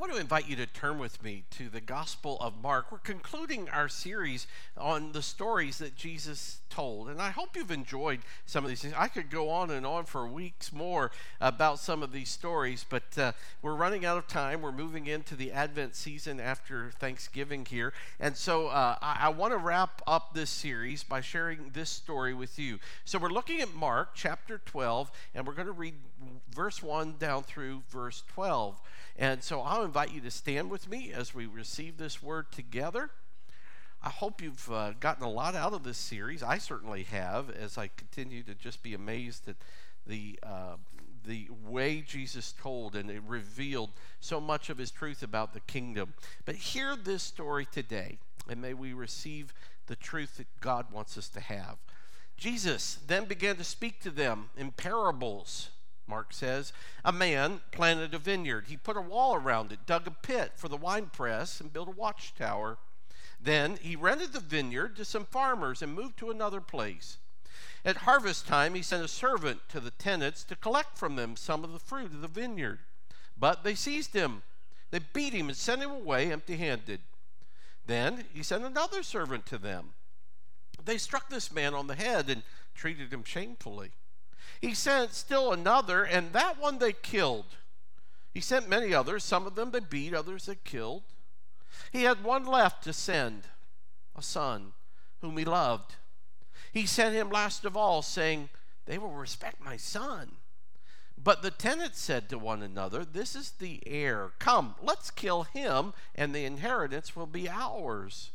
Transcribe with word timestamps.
want 0.00 0.14
to 0.14 0.18
invite 0.18 0.48
you 0.48 0.56
to 0.56 0.64
turn 0.64 0.98
with 0.98 1.22
me 1.22 1.44
to 1.50 1.68
the 1.68 1.80
Gospel 1.80 2.38
of 2.40 2.54
Mark. 2.62 2.90
We're 2.90 2.96
concluding 2.96 3.68
our 3.68 3.86
series 3.86 4.46
on 4.74 5.12
the 5.12 5.20
stories 5.20 5.76
that 5.76 5.94
Jesus 5.94 6.60
told, 6.70 7.10
and 7.10 7.20
I 7.20 7.28
hope 7.28 7.54
you've 7.54 7.70
enjoyed 7.70 8.20
some 8.46 8.64
of 8.64 8.70
these 8.70 8.80
things. 8.80 8.94
I 8.96 9.08
could 9.08 9.28
go 9.28 9.50
on 9.50 9.70
and 9.70 9.84
on 9.84 10.06
for 10.06 10.26
weeks 10.26 10.72
more 10.72 11.10
about 11.38 11.80
some 11.80 12.02
of 12.02 12.12
these 12.12 12.30
stories, 12.30 12.86
but 12.88 13.18
uh, 13.18 13.32
we're 13.60 13.74
running 13.74 14.06
out 14.06 14.16
of 14.16 14.26
time. 14.26 14.62
We're 14.62 14.72
moving 14.72 15.06
into 15.06 15.36
the 15.36 15.52
Advent 15.52 15.94
season 15.94 16.40
after 16.40 16.92
Thanksgiving 16.98 17.66
here, 17.66 17.92
and 18.18 18.34
so 18.34 18.68
uh, 18.68 18.96
I, 19.02 19.18
I 19.20 19.28
want 19.28 19.52
to 19.52 19.58
wrap 19.58 20.00
up 20.06 20.32
this 20.32 20.48
series 20.48 21.02
by 21.02 21.20
sharing 21.20 21.72
this 21.74 21.90
story 21.90 22.32
with 22.32 22.58
you. 22.58 22.78
So 23.04 23.18
we're 23.18 23.28
looking 23.28 23.60
at 23.60 23.74
Mark 23.74 24.12
chapter 24.14 24.62
12, 24.64 25.10
and 25.34 25.46
we're 25.46 25.52
going 25.52 25.66
to 25.66 25.72
read 25.72 25.96
verse 26.54 26.82
1 26.82 27.16
down 27.18 27.42
through 27.42 27.82
verse 27.90 28.22
12. 28.34 28.80
And 29.18 29.42
so 29.42 29.60
I'll 29.60 29.84
invite 29.84 30.12
you 30.12 30.20
to 30.22 30.30
stand 30.30 30.70
with 30.70 30.88
me 30.88 31.12
as 31.12 31.34
we 31.34 31.46
receive 31.46 31.96
this 31.96 32.22
word 32.22 32.52
together. 32.52 33.10
I 34.02 34.08
hope 34.08 34.40
you've 34.40 34.70
uh, 34.70 34.92
gotten 34.98 35.24
a 35.24 35.30
lot 35.30 35.54
out 35.54 35.74
of 35.74 35.84
this 35.84 35.98
series. 35.98 36.42
I 36.42 36.58
certainly 36.58 37.02
have, 37.04 37.50
as 37.50 37.76
I 37.76 37.88
continue 37.88 38.42
to 38.44 38.54
just 38.54 38.82
be 38.82 38.94
amazed 38.94 39.48
at 39.48 39.56
the 40.06 40.38
uh, 40.42 40.76
the 41.24 41.48
way 41.66 42.00
Jesus 42.00 42.52
told 42.52 42.96
and 42.96 43.10
it 43.10 43.22
revealed 43.26 43.90
so 44.20 44.40
much 44.40 44.70
of 44.70 44.78
his 44.78 44.90
truth 44.90 45.22
about 45.22 45.52
the 45.52 45.60
kingdom. 45.60 46.14
But 46.46 46.54
hear 46.54 46.96
this 46.96 47.22
story 47.22 47.66
today, 47.70 48.18
and 48.48 48.62
may 48.62 48.72
we 48.72 48.94
receive 48.94 49.52
the 49.86 49.96
truth 49.96 50.38
that 50.38 50.46
God 50.60 50.86
wants 50.90 51.18
us 51.18 51.28
to 51.30 51.40
have. 51.40 51.76
Jesus 52.36 52.98
then 53.06 53.26
began 53.26 53.56
to 53.56 53.64
speak 53.64 54.00
to 54.00 54.10
them 54.10 54.48
in 54.56 54.70
parables 54.70 55.70
Mark 56.10 56.32
says, 56.32 56.72
a 57.04 57.12
man 57.12 57.60
planted 57.70 58.12
a 58.12 58.18
vineyard. 58.18 58.64
He 58.66 58.76
put 58.76 58.96
a 58.96 59.00
wall 59.00 59.36
around 59.36 59.70
it, 59.70 59.86
dug 59.86 60.06
a 60.08 60.10
pit 60.10 60.52
for 60.56 60.68
the 60.68 60.76
winepress, 60.76 61.60
and 61.60 61.72
built 61.72 61.88
a 61.88 61.92
watchtower. 61.92 62.78
Then 63.40 63.78
he 63.80 63.96
rented 63.96 64.32
the 64.32 64.40
vineyard 64.40 64.96
to 64.96 65.04
some 65.04 65.24
farmers 65.24 65.80
and 65.80 65.94
moved 65.94 66.18
to 66.18 66.30
another 66.30 66.60
place. 66.60 67.18
At 67.84 67.98
harvest 67.98 68.46
time, 68.46 68.74
he 68.74 68.82
sent 68.82 69.04
a 69.04 69.08
servant 69.08 69.60
to 69.70 69.80
the 69.80 69.92
tenants 69.92 70.44
to 70.44 70.56
collect 70.56 70.98
from 70.98 71.16
them 71.16 71.36
some 71.36 71.64
of 71.64 71.72
the 71.72 71.78
fruit 71.78 72.12
of 72.12 72.20
the 72.20 72.28
vineyard. 72.28 72.80
But 73.38 73.64
they 73.64 73.74
seized 73.74 74.12
him. 74.12 74.42
They 74.90 74.98
beat 74.98 75.32
him 75.32 75.48
and 75.48 75.56
sent 75.56 75.80
him 75.80 75.90
away 75.90 76.30
empty 76.30 76.56
handed. 76.56 77.00
Then 77.86 78.24
he 78.34 78.42
sent 78.42 78.64
another 78.64 79.02
servant 79.02 79.46
to 79.46 79.58
them. 79.58 79.94
They 80.84 80.98
struck 80.98 81.30
this 81.30 81.52
man 81.52 81.72
on 81.72 81.86
the 81.86 81.94
head 81.94 82.28
and 82.28 82.42
treated 82.74 83.12
him 83.12 83.24
shamefully. 83.24 83.92
He 84.60 84.74
sent 84.74 85.14
still 85.14 85.52
another, 85.52 86.04
and 86.04 86.32
that 86.32 86.60
one 86.60 86.78
they 86.78 86.92
killed. 86.92 87.56
He 88.32 88.40
sent 88.40 88.68
many 88.68 88.92
others. 88.92 89.24
Some 89.24 89.46
of 89.46 89.54
them 89.54 89.70
they 89.70 89.80
beat, 89.80 90.14
others 90.14 90.46
they 90.46 90.56
killed. 90.56 91.02
He 91.92 92.02
had 92.02 92.22
one 92.22 92.44
left 92.44 92.84
to 92.84 92.92
send, 92.92 93.44
a 94.14 94.22
son 94.22 94.72
whom 95.20 95.36
he 95.36 95.44
loved. 95.44 95.96
He 96.72 96.86
sent 96.86 97.14
him 97.14 97.30
last 97.30 97.64
of 97.64 97.76
all, 97.76 98.02
saying, 98.02 98.48
They 98.86 98.98
will 98.98 99.12
respect 99.12 99.62
my 99.62 99.76
son. 99.76 100.32
But 101.22 101.42
the 101.42 101.50
tenants 101.50 102.00
said 102.00 102.28
to 102.28 102.38
one 102.38 102.62
another, 102.62 103.04
This 103.04 103.34
is 103.34 103.50
the 103.50 103.82
heir. 103.86 104.32
Come, 104.38 104.74
let's 104.82 105.10
kill 105.10 105.42
him, 105.42 105.92
and 106.14 106.34
the 106.34 106.44
inheritance 106.44 107.16
will 107.16 107.26
be 107.26 107.48
ours. 107.48 108.30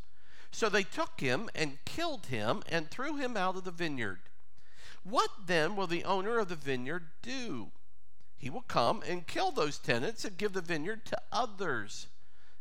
So 0.52 0.70
they 0.70 0.84
took 0.84 1.20
him 1.20 1.50
and 1.56 1.84
killed 1.86 2.28
him 2.28 2.62
and 2.70 2.90
threw 2.90 3.16
him 3.16 3.36
out 3.36 3.56
of 3.56 3.64
the 3.64 3.72
vineyard. 3.72 4.20
What 5.06 5.30
then 5.46 5.76
will 5.76 5.86
the 5.86 6.04
owner 6.04 6.40
of 6.40 6.50
the 6.50 6.56
vineyard 6.56 7.06
do? 7.22 7.68
He 8.38 8.50
will 8.50 8.62
come 8.62 9.04
and 9.08 9.28
kill 9.28 9.52
those 9.52 9.78
tenants 9.78 10.26
and 10.26 10.36
give 10.36 10.54
the 10.54 10.62
vineyard 10.62 11.06
to 11.06 11.22
others. 11.32 12.08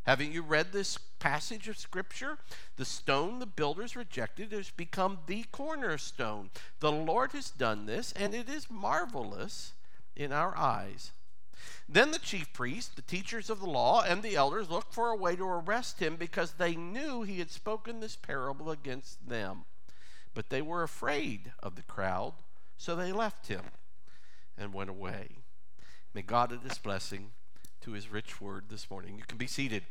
Haven't 0.03 0.33
you 0.33 0.43
read 0.43 0.71
this 0.71 0.99
passage 1.19 1.69
of 1.69 1.79
Scripture? 1.79 2.37
The 2.77 2.85
stone 2.85 3.39
the 3.39 3.47
builders 3.47 3.97
rejected 3.97 4.53
has 4.53 4.69
become 4.69 5.21
the 5.27 5.45
cornerstone. 5.53 6.51
The 6.81 6.93
Lord 6.93 7.33
has 7.33 7.49
done 7.49 7.87
this, 7.87 8.13
and 8.13 8.35
it 8.35 8.51
is 8.51 8.71
marvelous 8.71 9.73
in 10.15 10.31
our 10.31 10.55
eyes. 10.55 11.13
Then 11.89 12.11
the 12.11 12.19
chief 12.19 12.53
priests, 12.53 12.95
the 12.95 13.01
teachers 13.01 13.49
of 13.49 13.61
the 13.61 13.71
law, 13.71 14.03
and 14.03 14.23
the 14.23 14.37
elders 14.37 14.69
looked 14.69 14.93
for 14.93 15.09
a 15.09 15.17
way 15.17 15.35
to 15.37 15.45
arrest 15.45 16.01
him 16.01 16.17
because 16.17 16.53
they 16.53 16.77
knew 16.77 17.23
he 17.23 17.39
had 17.39 17.51
spoken 17.51 18.01
this 18.01 18.17
parable 18.17 18.71
against 18.71 19.27
them. 19.27 19.65
But 20.35 20.51
they 20.51 20.61
were 20.61 20.83
afraid 20.83 21.53
of 21.63 21.77
the 21.77 21.83
crowd, 21.83 22.35
so 22.77 22.95
they 22.95 23.13
left 23.13 23.47
him 23.47 23.63
and 24.59 24.75
went 24.75 24.91
away. 24.91 25.39
May 26.13 26.23
God 26.23 26.53
add 26.53 26.69
his 26.69 26.79
blessing 26.79 27.31
to 27.81 27.93
his 27.93 28.09
rich 28.09 28.41
word 28.41 28.65
this 28.69 28.91
morning. 28.91 29.17
You 29.17 29.25
can 29.27 29.39
be 29.39 29.47
seated. 29.47 29.85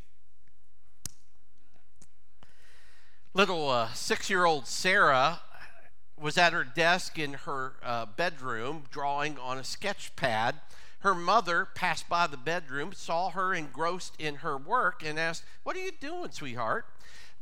Little 3.33 3.69
uh, 3.69 3.93
six 3.93 4.29
year 4.29 4.45
old 4.45 4.67
Sarah 4.67 5.39
was 6.19 6.37
at 6.37 6.53
her 6.53 6.63
desk 6.63 7.17
in 7.17 7.33
her 7.33 7.73
uh, 7.83 8.05
bedroom 8.05 8.83
drawing 8.91 9.37
on 9.37 9.57
a 9.57 9.63
sketch 9.63 10.15
pad. 10.15 10.55
Her 10.99 11.15
mother 11.15 11.67
passed 11.75 12.07
by 12.07 12.27
the 12.27 12.37
bedroom, 12.37 12.93
saw 12.93 13.29
her 13.31 13.53
engrossed 13.53 14.15
in 14.19 14.35
her 14.35 14.57
work, 14.57 15.03
and 15.03 15.19
asked, 15.19 15.43
What 15.63 15.75
are 15.75 15.83
you 15.83 15.91
doing, 15.91 16.31
sweetheart? 16.31 16.85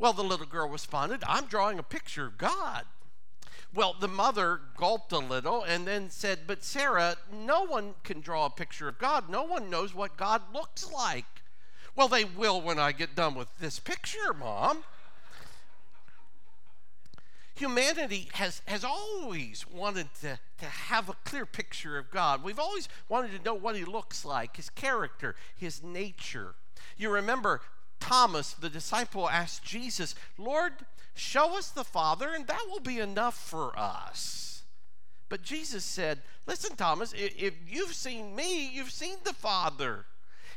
Well, 0.01 0.13
the 0.13 0.23
little 0.23 0.47
girl 0.47 0.67
responded, 0.67 1.23
I'm 1.27 1.45
drawing 1.45 1.77
a 1.77 1.83
picture 1.83 2.25
of 2.25 2.39
God. 2.39 2.85
Well, 3.71 3.95
the 3.97 4.07
mother 4.07 4.59
gulped 4.75 5.11
a 5.11 5.19
little 5.19 5.61
and 5.61 5.85
then 5.85 6.09
said, 6.09 6.39
But 6.47 6.63
Sarah, 6.63 7.17
no 7.31 7.67
one 7.67 7.93
can 8.03 8.19
draw 8.19 8.47
a 8.47 8.49
picture 8.49 8.87
of 8.87 8.97
God. 8.97 9.29
No 9.29 9.43
one 9.43 9.69
knows 9.69 9.93
what 9.93 10.17
God 10.17 10.41
looks 10.51 10.91
like. 10.91 11.43
Well, 11.95 12.07
they 12.07 12.23
will 12.25 12.59
when 12.59 12.79
I 12.79 12.93
get 12.93 13.15
done 13.15 13.35
with 13.35 13.55
this 13.59 13.77
picture, 13.79 14.33
Mom. 14.33 14.85
Humanity 17.53 18.27
has, 18.33 18.63
has 18.65 18.83
always 18.83 19.67
wanted 19.71 20.07
to, 20.21 20.39
to 20.57 20.65
have 20.65 21.09
a 21.09 21.15
clear 21.25 21.45
picture 21.45 21.99
of 21.99 22.09
God. 22.09 22.43
We've 22.43 22.57
always 22.57 22.89
wanted 23.07 23.37
to 23.37 23.43
know 23.43 23.53
what 23.53 23.75
He 23.75 23.85
looks 23.85 24.25
like, 24.25 24.57
His 24.57 24.71
character, 24.71 25.35
His 25.55 25.83
nature. 25.83 26.55
You 26.97 27.11
remember 27.11 27.61
Thomas, 28.01 28.53
the 28.53 28.69
disciple, 28.69 29.29
asked 29.29 29.63
Jesus, 29.63 30.15
Lord, 30.37 30.73
show 31.13 31.57
us 31.57 31.69
the 31.69 31.85
Father, 31.85 32.33
and 32.33 32.45
that 32.47 32.65
will 32.69 32.81
be 32.81 32.99
enough 32.99 33.37
for 33.37 33.77
us. 33.79 34.63
But 35.29 35.43
Jesus 35.43 35.85
said, 35.85 36.19
Listen, 36.45 36.75
Thomas, 36.75 37.13
if 37.15 37.53
you've 37.65 37.93
seen 37.93 38.35
me, 38.35 38.67
you've 38.67 38.91
seen 38.91 39.15
the 39.23 39.33
Father. 39.33 40.05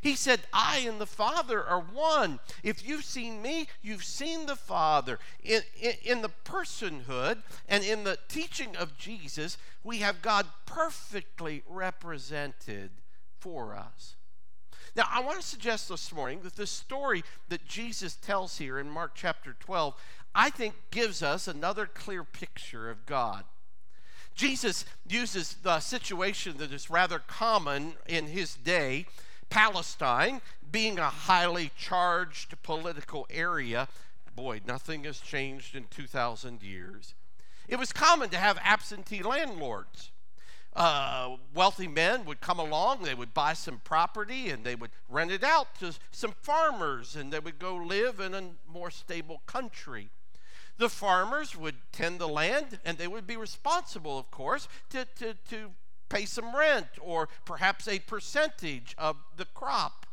He 0.01 0.15
said, 0.15 0.41
I 0.51 0.79
and 0.79 0.99
the 0.99 1.05
Father 1.05 1.63
are 1.63 1.79
one. 1.79 2.39
If 2.61 2.87
you've 2.87 3.05
seen 3.05 3.41
me, 3.41 3.67
you've 3.81 4.03
seen 4.03 4.45
the 4.45 4.55
Father. 4.55 5.19
In, 5.43 5.61
in, 5.81 5.93
in, 6.03 6.21
the 6.21 6.31
personhood 6.43 7.41
and 7.67 7.83
in 7.83 8.03
the 8.03 8.19
teaching 8.27 8.75
of 8.75 8.97
Jesus, 8.97 9.57
we 9.83 9.99
have 9.99 10.21
God 10.21 10.45
perfectly 10.65 11.63
represented 11.67 12.91
for 13.39 13.75
us. 13.75 14.15
Now, 14.95 15.07
I 15.11 15.19
want 15.21 15.41
to 15.41 15.45
suggest 15.45 15.89
this 15.89 16.13
morning 16.13 16.39
that 16.43 16.55
the 16.55 16.65
story 16.65 17.23
that 17.49 17.67
Jesus 17.67 18.15
tells 18.15 18.57
here 18.57 18.79
in 18.79 18.89
Mark 18.89 19.11
chapter 19.13 19.53
12, 19.59 19.93
I 20.33 20.49
think 20.49 20.75
gives 20.89 21.21
us 21.21 21.47
another 21.47 21.85
clear 21.85 22.23
picture 22.23 22.89
of 22.89 23.05
God. 23.05 23.43
Jesus 24.35 24.85
uses 25.07 25.57
the 25.63 25.79
situation 25.79 26.57
that 26.57 26.71
is 26.71 26.89
rather 26.89 27.19
common 27.19 27.95
in 28.07 28.27
his 28.27 28.55
day, 28.55 29.05
Palestine 29.49 30.41
being 30.71 30.97
a 30.97 31.09
highly 31.09 31.71
charged 31.77 32.61
political 32.63 33.27
area. 33.29 33.87
Boy, 34.33 34.61
nothing 34.65 35.03
has 35.03 35.19
changed 35.19 35.75
in 35.75 35.85
2,000 35.89 36.63
years. 36.63 37.13
It 37.67 37.79
was 37.79 37.91
common 37.91 38.29
to 38.29 38.37
have 38.37 38.59
absentee 38.61 39.23
landlords 39.23 40.11
uh, 40.75 41.37
wealthy 41.53 41.87
men 41.87 42.25
would 42.25 42.41
come 42.41 42.59
along, 42.59 43.03
they 43.03 43.13
would 43.13 43.33
buy 43.33 43.53
some 43.53 43.79
property 43.83 44.49
and 44.49 44.63
they 44.63 44.75
would 44.75 44.91
rent 45.09 45.31
it 45.31 45.43
out 45.43 45.67
to 45.79 45.93
some 46.11 46.33
farmers 46.41 47.15
and 47.15 47.31
they 47.31 47.39
would 47.39 47.59
go 47.59 47.75
live 47.75 48.19
in 48.19 48.33
a 48.33 48.43
more 48.67 48.91
stable 48.91 49.41
country. 49.45 50.09
The 50.77 50.89
farmers 50.89 51.55
would 51.55 51.75
tend 51.93 52.19
the 52.19 52.27
land 52.27 52.79
and 52.83 52.97
they 52.97 53.07
would 53.07 53.25
be 53.25 53.37
responsible, 53.37 54.19
of 54.19 54.29
course, 54.31 54.67
to, 54.89 55.05
to, 55.15 55.35
to 55.49 55.71
pay 56.09 56.25
some 56.25 56.53
rent 56.53 56.87
or 56.99 57.29
perhaps 57.45 57.87
a 57.87 57.99
percentage 57.99 58.95
of 58.97 59.15
the 59.37 59.45
crop. 59.45 60.05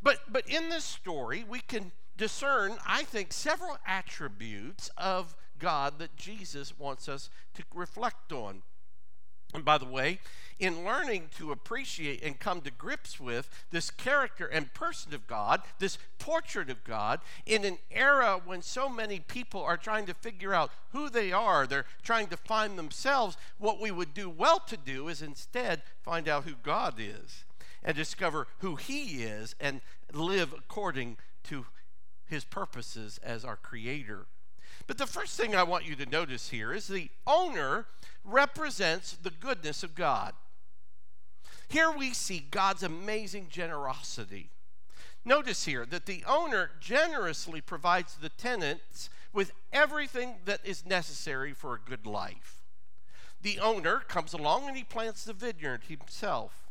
But, 0.00 0.18
but 0.30 0.48
in 0.48 0.68
this 0.68 0.84
story, 0.84 1.44
we 1.46 1.58
can 1.58 1.90
discern, 2.16 2.76
I 2.86 3.02
think, 3.02 3.32
several 3.32 3.76
attributes 3.86 4.88
of 4.96 5.34
God 5.58 5.98
that 5.98 6.16
Jesus 6.16 6.78
wants 6.78 7.08
us 7.08 7.28
to 7.54 7.64
reflect 7.74 8.32
on. 8.32 8.62
And 9.52 9.64
by 9.64 9.78
the 9.78 9.84
way, 9.84 10.20
in 10.58 10.84
learning 10.84 11.30
to 11.38 11.50
appreciate 11.52 12.22
and 12.22 12.38
come 12.38 12.60
to 12.60 12.70
grips 12.70 13.18
with 13.18 13.48
this 13.70 13.90
character 13.90 14.46
and 14.46 14.72
person 14.74 15.14
of 15.14 15.26
God, 15.26 15.62
this 15.78 15.98
portrait 16.18 16.68
of 16.68 16.84
God, 16.84 17.20
in 17.46 17.64
an 17.64 17.78
era 17.90 18.40
when 18.44 18.62
so 18.62 18.88
many 18.88 19.20
people 19.20 19.62
are 19.62 19.78
trying 19.78 20.06
to 20.06 20.14
figure 20.14 20.54
out 20.54 20.70
who 20.92 21.08
they 21.08 21.32
are, 21.32 21.66
they're 21.66 21.86
trying 22.02 22.26
to 22.28 22.36
find 22.36 22.78
themselves, 22.78 23.36
what 23.58 23.80
we 23.80 23.90
would 23.90 24.12
do 24.12 24.28
well 24.28 24.60
to 24.60 24.76
do 24.76 25.08
is 25.08 25.22
instead 25.22 25.82
find 26.02 26.28
out 26.28 26.44
who 26.44 26.54
God 26.62 26.94
is. 26.98 27.44
and 27.82 27.96
discover 27.96 28.46
who 28.58 28.76
He 28.76 29.22
is 29.22 29.54
and 29.60 29.80
live 30.12 30.52
according 30.52 31.16
to 31.44 31.66
His 32.26 32.44
purposes 32.44 33.18
as 33.22 33.44
our 33.44 33.56
Creator. 33.56 34.26
But 34.90 34.98
the 34.98 35.06
first 35.06 35.36
thing 35.36 35.54
I 35.54 35.62
want 35.62 35.86
you 35.86 35.94
to 35.94 36.04
notice 36.04 36.48
here 36.48 36.72
is 36.72 36.88
the 36.88 37.10
owner 37.24 37.86
represents 38.24 39.12
the 39.12 39.30
goodness 39.30 39.84
of 39.84 39.94
God. 39.94 40.34
Here 41.68 41.92
we 41.92 42.12
see 42.12 42.44
God's 42.50 42.82
amazing 42.82 43.50
generosity. 43.50 44.50
Notice 45.24 45.64
here 45.64 45.86
that 45.86 46.06
the 46.06 46.24
owner 46.26 46.72
generously 46.80 47.60
provides 47.60 48.16
the 48.16 48.30
tenants 48.30 49.10
with 49.32 49.52
everything 49.72 50.38
that 50.44 50.58
is 50.64 50.84
necessary 50.84 51.52
for 51.52 51.74
a 51.74 51.88
good 51.88 52.04
life. 52.04 52.64
The 53.42 53.60
owner 53.60 53.98
comes 53.98 54.32
along 54.32 54.66
and 54.66 54.76
he 54.76 54.82
plants 54.82 55.22
the 55.22 55.34
vineyard 55.34 55.82
himself. 55.86 56.68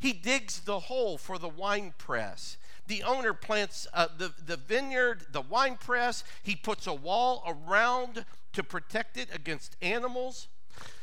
He 0.00 0.14
digs 0.14 0.60
the 0.60 0.80
hole 0.80 1.18
for 1.18 1.36
the 1.36 1.50
wine 1.50 1.92
press. 1.98 2.56
The 2.88 3.02
owner 3.02 3.34
plants 3.34 3.86
uh, 3.94 4.08
the, 4.16 4.32
the 4.44 4.56
vineyard, 4.56 5.26
the 5.30 5.42
wine 5.42 5.76
press. 5.76 6.24
He 6.42 6.56
puts 6.56 6.86
a 6.86 6.94
wall 6.94 7.44
around 7.46 8.24
to 8.54 8.64
protect 8.64 9.16
it 9.16 9.28
against 9.32 9.76
animals. 9.80 10.48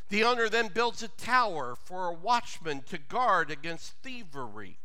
The 0.10 0.24
owner 0.24 0.50
then 0.50 0.70
builds 0.70 1.04
a 1.04 1.08
tower 1.08 1.76
for 1.76 2.08
a 2.08 2.14
watchman 2.14 2.82
to 2.90 2.98
guard 2.98 3.50
against 3.50 3.94
thievery. 4.04 4.78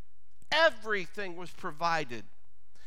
Everything 0.53 1.37
was 1.37 1.51
provided. 1.51 2.25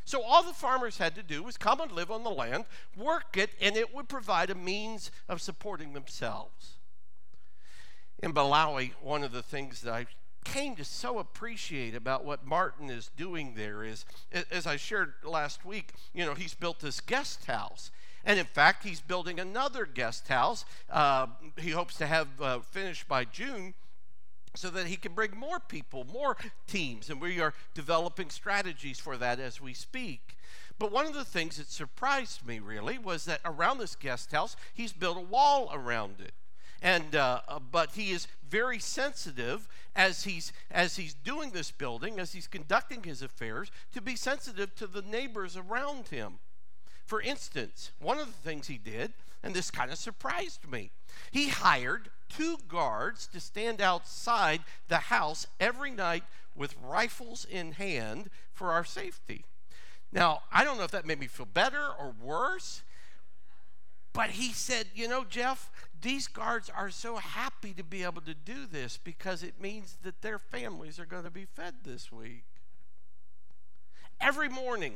So 0.06 0.22
all 0.22 0.44
the 0.44 0.54
farmers 0.54 0.98
had 0.98 1.16
to 1.16 1.24
do 1.24 1.44
was 1.44 1.58
come 1.58 1.80
and 1.80 1.92
live 1.92 2.12
on 2.12 2.24
the 2.24 2.30
land, 2.30 2.66
work 2.96 3.38
it, 3.38 3.52
and 3.62 3.76
it 3.76 3.96
would 3.96 4.10
provide 4.10 4.50
a 4.50 4.56
means 4.56 5.12
of 5.30 5.42
supporting 5.42 5.94
themselves. 5.94 6.74
In 8.22 8.34
Malawi, 8.34 8.92
one 9.02 9.24
of 9.24 9.32
the 9.32 9.44
things 9.44 9.82
that 9.82 9.94
I 9.94 10.06
came 10.44 10.76
to 10.76 10.86
so 10.86 11.20
appreciate 11.20 11.96
about 11.96 12.26
what 12.26 12.46
Martin 12.46 12.90
is 12.90 13.10
doing 13.18 13.54
there 13.56 13.84
is, 13.84 14.06
as 14.52 14.68
I 14.68 14.76
shared 14.76 15.14
last 15.24 15.66
week, 15.66 15.94
you 16.14 16.26
know, 16.26 16.34
he's 16.34 16.54
built 16.54 16.80
this 16.80 17.00
guest 17.00 17.46
house. 17.46 17.92
And 18.26 18.40
in 18.40 18.46
fact, 18.46 18.84
he's 18.84 19.02
building 19.02 19.40
another 19.40 19.86
guest 19.86 20.28
house. 20.28 20.66
Uh, 20.90 21.28
he 21.58 21.72
hopes 21.72 21.96
to 21.98 22.08
have 22.08 22.28
uh, 22.42 22.60
finished 22.60 23.08
by 23.08 23.26
June 23.26 23.74
so 24.56 24.70
that 24.70 24.88
he 24.88 24.96
can 24.96 25.14
bring 25.14 25.36
more 25.36 25.60
people, 25.60 26.06
more 26.06 26.38
teams. 26.68 27.10
And 27.10 27.20
we 27.20 27.42
are 27.42 27.54
developing 27.74 28.30
strategies 28.30 29.00
for 29.00 29.18
that 29.18 29.40
as 29.40 29.60
we 29.60 29.74
speak. 29.74 30.38
But 30.80 30.92
one 30.92 31.06
of 31.06 31.14
the 31.14 31.26
things 31.26 31.58
that 31.58 31.70
surprised 31.70 32.46
me 32.46 32.60
really 32.60 32.98
was 32.98 33.26
that 33.26 33.42
around 33.46 33.78
this 33.78 33.96
guest 33.96 34.32
house, 34.32 34.56
he's 34.74 34.94
built 34.94 35.18
a 35.18 35.22
wall 35.22 35.70
around 35.74 36.16
it. 36.20 36.34
And 36.84 37.16
uh, 37.16 37.42
uh 37.48 37.60
but 37.60 37.92
he 37.92 38.12
is 38.12 38.28
very 38.48 38.78
sensitive 38.78 39.68
as 39.96 40.26
he's 40.26 40.54
as 40.70 40.98
he's 40.98 41.16
doing 41.16 41.50
this 41.52 41.72
building, 41.72 42.20
as 42.20 42.34
he's 42.34 42.48
conducting 42.48 43.02
his 43.02 43.24
affairs, 43.24 43.72
to 43.94 44.02
be 44.02 44.16
sensitive 44.16 44.76
to 44.76 44.86
the 44.86 45.02
neighbors 45.02 45.58
around 45.58 46.10
him. 46.10 46.34
For 47.06 47.22
instance, 47.22 47.92
one 48.00 48.20
of 48.20 48.28
the 48.28 48.50
things 48.50 48.68
he 48.68 48.78
did, 48.78 49.14
and 49.42 49.54
this 49.54 49.72
kind 49.72 49.92
of 49.92 49.98
surprised 49.98 50.70
me, 50.70 50.92
he 51.32 51.50
hired 51.50 52.10
two 52.30 52.58
guards 52.68 53.28
to 53.28 53.40
stand 53.40 53.82
outside 53.82 54.62
the 54.88 54.98
house 54.98 55.48
every 55.60 55.92
night 55.92 56.24
with 56.56 56.76
rifles 56.82 57.46
in 57.50 57.74
hand 57.74 58.30
for 58.54 58.72
our 58.72 58.86
safety. 58.86 59.46
Now, 60.12 60.44
I 60.52 60.64
don't 60.64 60.78
know 60.78 60.84
if 60.84 60.92
that 60.92 61.08
made 61.08 61.20
me 61.20 61.28
feel 61.28 61.48
better 61.48 61.88
or 61.88 62.14
worse, 62.22 62.84
but 64.14 64.32
he 64.32 64.54
said, 64.54 64.88
You 64.94 65.08
know, 65.08 65.26
Jeff, 65.28 65.72
these 66.04 66.28
guards 66.28 66.70
are 66.70 66.90
so 66.90 67.16
happy 67.16 67.74
to 67.74 67.84
be 67.84 68.04
able 68.04 68.22
to 68.22 68.34
do 68.34 68.66
this 68.70 69.00
because 69.02 69.42
it 69.42 69.60
means 69.60 69.98
that 70.04 70.22
their 70.22 70.38
families 70.38 71.00
are 71.00 71.06
going 71.06 71.24
to 71.24 71.32
be 71.32 71.46
fed 71.46 71.74
this 71.84 72.12
week. 72.12 72.44
Every 74.22 74.50
morning, 74.50 74.94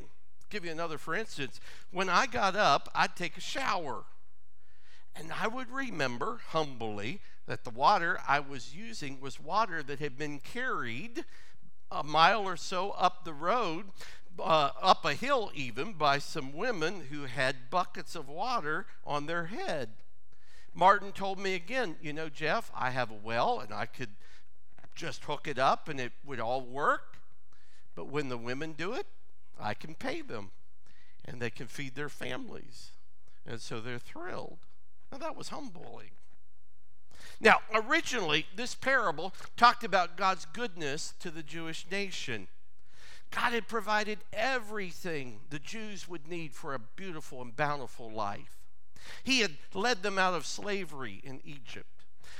give 0.50 0.64
you 0.64 0.72
another 0.72 0.98
for 0.98 1.16
instance, 1.16 1.60
when 1.92 2.10
I 2.10 2.28
got 2.28 2.56
up, 2.56 2.90
I'd 2.94 3.16
take 3.16 3.38
a 3.38 3.42
shower. 3.42 4.04
And 5.16 5.32
I 5.42 5.48
would 5.48 5.72
remember 5.72 6.42
humbly 6.50 7.22
that 7.48 7.64
the 7.64 7.70
water 7.72 8.20
I 8.28 8.40
was 8.40 8.76
using 8.76 9.20
was 9.20 9.40
water 9.40 9.82
that 9.84 10.00
had 10.00 10.18
been 10.18 10.40
carried 10.40 11.26
a 11.90 12.04
mile 12.04 12.44
or 12.44 12.58
so 12.58 12.92
up 12.92 13.24
the 13.24 13.34
road, 13.34 13.86
uh, 14.40 14.72
up 14.82 15.06
a 15.06 15.14
hill 15.14 15.52
even, 15.56 15.94
by 15.94 16.20
some 16.20 16.54
women 16.54 17.06
who 17.10 17.24
had 17.24 17.70
buckets 17.70 18.14
of 18.14 18.28
water 18.28 18.86
on 19.06 19.26
their 19.26 19.46
head. 19.46 19.90
Martin 20.78 21.12
told 21.12 21.40
me 21.40 21.56
again, 21.56 21.96
you 22.04 22.14
know, 22.14 22.30
Jeff, 22.30 22.70
I 22.76 22.92
have 22.92 23.10
a 23.10 23.16
well 23.16 23.60
and 23.60 23.74
I 23.74 23.88
could 23.88 24.12
just 24.94 25.24
hook 25.24 25.48
it 25.48 25.58
up 25.58 25.90
and 25.90 26.00
it 26.00 26.12
would 26.24 26.40
all 26.40 26.62
work. 26.62 27.18
But 27.96 28.10
when 28.10 28.30
the 28.30 28.38
women 28.38 28.74
do 28.78 28.94
it, 28.94 29.08
I 29.60 29.74
can 29.74 29.96
pay 29.96 30.22
them 30.22 30.52
and 31.26 31.42
they 31.42 31.50
can 31.50 31.66
feed 31.66 31.96
their 31.96 32.10
families. 32.10 32.92
And 33.44 33.60
so 33.60 33.82
they're 33.82 33.98
thrilled. 33.98 34.60
Now, 35.12 35.18
that 35.18 35.36
was 35.36 35.50
humbling. 35.50 36.12
Now, 37.42 37.62
originally, 37.74 38.46
this 38.56 38.76
parable 38.76 39.34
talked 39.56 39.84
about 39.84 40.16
God's 40.16 40.46
goodness 40.46 41.16
to 41.22 41.32
the 41.32 41.42
Jewish 41.42 41.88
nation. 41.90 42.50
God 43.32 43.54
had 43.54 43.68
provided 43.68 44.20
everything 44.32 45.40
the 45.50 45.58
Jews 45.58 46.08
would 46.08 46.28
need 46.28 46.54
for 46.54 46.76
a 46.76 46.80
beautiful 46.80 47.42
and 47.42 47.56
bountiful 47.56 48.12
life. 48.12 48.57
He 49.24 49.40
had 49.40 49.58
led 49.74 50.04
them 50.04 50.18
out 50.18 50.34
of 50.34 50.46
slavery 50.46 51.22
in 51.24 51.42
Egypt. 51.44 51.88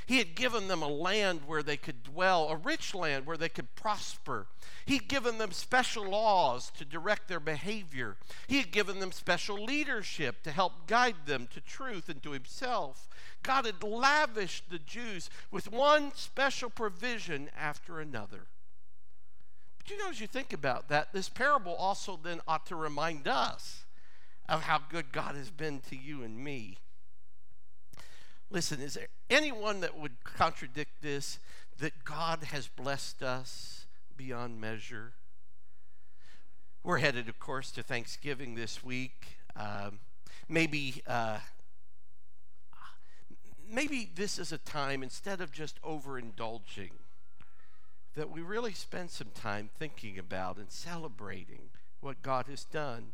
He 0.08 0.20
had 0.20 0.36
given 0.36 0.70
them 0.70 0.82
a 0.82 0.88
land 0.88 1.42
where 1.46 1.62
they 1.62 1.76
could 1.76 2.02
dwell, 2.02 2.48
a 2.48 2.56
rich 2.56 2.96
land 2.96 3.26
where 3.26 3.36
they 3.36 3.50
could 3.50 3.76
prosper. 3.76 4.48
He'd 4.86 5.10
given 5.10 5.38
them 5.38 5.52
special 5.52 6.10
laws 6.10 6.72
to 6.78 6.86
direct 6.86 7.28
their 7.28 7.42
behavior. 7.42 8.16
He 8.48 8.58
had 8.58 8.72
given 8.72 9.00
them 9.00 9.12
special 9.12 9.62
leadership 9.62 10.44
to 10.44 10.52
help 10.52 10.88
guide 10.88 11.26
them 11.26 11.48
to 11.54 11.60
truth 11.60 12.08
and 12.08 12.24
to 12.24 12.32
Himself. 12.32 13.10
God 13.44 13.66
had 13.66 13.84
lavished 13.84 14.70
the 14.70 14.80
Jews 14.80 15.30
with 15.52 15.70
one 15.70 16.14
special 16.16 16.70
provision 16.70 17.50
after 17.58 18.00
another. 18.00 18.48
But 19.78 19.90
you 19.90 19.98
know, 19.98 20.10
as 20.10 20.22
you 20.22 20.28
think 20.28 20.54
about 20.54 20.88
that, 20.88 21.12
this 21.12 21.28
parable 21.28 21.76
also 21.76 22.18
then 22.22 22.40
ought 22.48 22.66
to 22.68 22.78
remind 22.78 23.28
us 23.28 23.84
of 24.50 24.64
how 24.64 24.80
good 24.90 25.12
God 25.12 25.36
has 25.36 25.50
been 25.50 25.80
to 25.90 25.96
you 25.96 26.24
and 26.24 26.38
me. 26.44 26.78
Listen, 28.50 28.80
is 28.80 28.94
there 28.94 29.08
anyone 29.30 29.82
that 29.82 29.98
would 29.98 30.24
contradict 30.24 31.02
this 31.02 31.40
that 31.80 32.06
God 32.06 32.46
has 32.46 32.68
blessed 32.68 33.22
us 33.22 33.86
beyond 34.16 34.62
measure? 34.62 35.14
We're 36.84 37.00
headed, 37.00 37.28
of 37.28 37.40
course, 37.40 37.72
to 37.72 37.84
Thanksgiving 37.84 38.56
this 38.56 38.82
week. 38.82 39.40
Um, 39.58 40.00
maybe, 40.48 41.02
uh, 41.06 41.40
maybe 43.70 44.10
this 44.16 44.40
is 44.40 44.54
a 44.54 44.58
time 44.58 45.04
instead 45.04 45.42
of 45.42 45.52
just 45.52 45.82
overindulging, 45.82 46.92
that 48.16 48.32
we 48.32 48.42
really 48.42 48.72
spend 48.72 49.12
some 49.12 49.32
time 49.36 49.70
thinking 49.78 50.18
about 50.18 50.56
and 50.56 50.72
celebrating 50.72 51.70
what 52.00 52.22
God 52.22 52.46
has 52.48 52.64
done. 52.64 53.12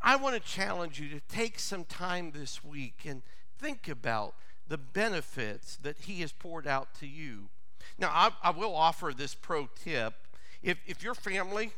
I 0.00 0.16
want 0.16 0.34
to 0.34 0.40
challenge 0.40 1.00
you 1.00 1.08
to 1.10 1.20
take 1.28 1.58
some 1.58 1.84
time 1.84 2.32
this 2.32 2.64
week 2.64 3.00
and 3.04 3.22
think 3.58 3.88
about 3.88 4.34
the 4.68 4.78
benefits 4.78 5.76
that 5.76 5.98
He 6.00 6.20
has 6.20 6.32
poured 6.32 6.66
out 6.66 6.94
to 7.00 7.06
you. 7.06 7.48
Now, 7.98 8.10
I, 8.12 8.30
I 8.42 8.50
will 8.50 8.74
offer 8.74 9.12
this 9.16 9.34
pro 9.34 9.68
tip. 9.82 10.14
If, 10.62 10.78
if 10.86 11.02
your 11.02 11.14
family 11.14 11.72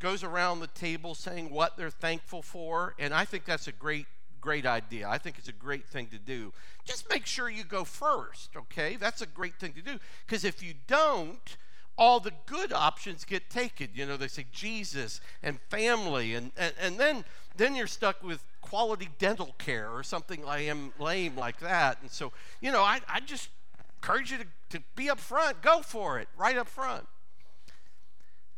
goes 0.00 0.24
around 0.24 0.60
the 0.60 0.66
table 0.66 1.14
saying 1.14 1.50
what 1.50 1.76
they're 1.76 1.90
thankful 1.90 2.42
for, 2.42 2.94
and 2.98 3.14
I 3.14 3.24
think 3.24 3.44
that's 3.44 3.68
a 3.68 3.72
great 3.72 4.06
great 4.42 4.66
idea. 4.66 5.08
I 5.08 5.16
think 5.16 5.38
it's 5.38 5.48
a 5.48 5.52
great 5.52 5.86
thing 5.86 6.08
to 6.08 6.18
do. 6.18 6.52
Just 6.84 7.08
make 7.08 7.24
sure 7.24 7.48
you 7.48 7.64
go 7.64 7.84
first, 7.84 8.50
okay? 8.56 8.96
That's 8.96 9.22
a 9.22 9.26
great 9.26 9.54
thing 9.54 9.72
to 9.74 9.80
do. 9.80 9.98
Because 10.26 10.44
if 10.44 10.62
you 10.62 10.74
don't, 10.86 11.56
all 11.98 12.20
the 12.20 12.32
good 12.46 12.72
options 12.72 13.24
get 13.24 13.50
taken. 13.50 13.88
You 13.94 14.06
know, 14.06 14.16
they 14.16 14.28
say 14.28 14.46
Jesus 14.52 15.20
and 15.42 15.60
family, 15.68 16.34
and, 16.34 16.52
and, 16.56 16.72
and 16.80 16.98
then, 16.98 17.24
then 17.56 17.76
you're 17.76 17.86
stuck 17.86 18.22
with 18.22 18.44
quality 18.60 19.08
dental 19.18 19.54
care 19.58 19.90
or 19.90 20.02
something 20.02 20.44
lame, 20.44 20.92
lame 20.98 21.36
like 21.36 21.60
that. 21.60 21.98
And 22.00 22.10
so, 22.10 22.32
you 22.60 22.72
know, 22.72 22.82
I, 22.82 23.00
I 23.08 23.20
just 23.20 23.50
encourage 23.96 24.32
you 24.32 24.38
to, 24.38 24.46
to 24.70 24.82
be 24.96 25.10
up 25.10 25.20
front. 25.20 25.62
Go 25.62 25.82
for 25.82 26.18
it, 26.18 26.28
right 26.36 26.56
up 26.56 26.68
front. 26.68 27.06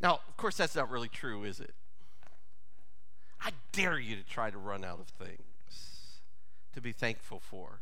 Now, 0.01 0.21
of 0.29 0.37
course, 0.37 0.57
that's 0.57 0.75
not 0.75 0.91
really 0.91 1.09
true, 1.09 1.45
is 1.45 1.61
it? 1.61 1.75
I 3.41 3.51
dare 3.73 3.99
you 3.99 4.17
to 4.17 4.23
try 4.23 4.51
to 4.51 4.59
run 4.59 4.85
out 4.85 5.01
of 5.01 5.09
things 5.09 6.21
to 6.73 6.81
be 6.81 6.93
thankful 6.93 7.41
for. 7.41 7.81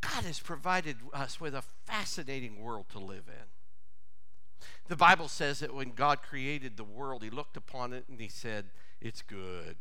God 0.00 0.24
has 0.24 0.40
provided 0.40 0.96
us 1.12 1.40
with 1.40 1.54
a 1.54 1.62
fascinating 1.84 2.60
world 2.60 2.86
to 2.90 2.98
live 2.98 3.24
in. 3.28 3.59
The 4.88 4.96
Bible 4.96 5.28
says 5.28 5.60
that 5.60 5.74
when 5.74 5.92
God 5.92 6.22
created 6.22 6.76
the 6.76 6.84
world, 6.84 7.22
He 7.22 7.30
looked 7.30 7.56
upon 7.56 7.92
it 7.92 8.04
and 8.08 8.20
He 8.20 8.28
said, 8.28 8.66
It's 9.00 9.22
good. 9.22 9.76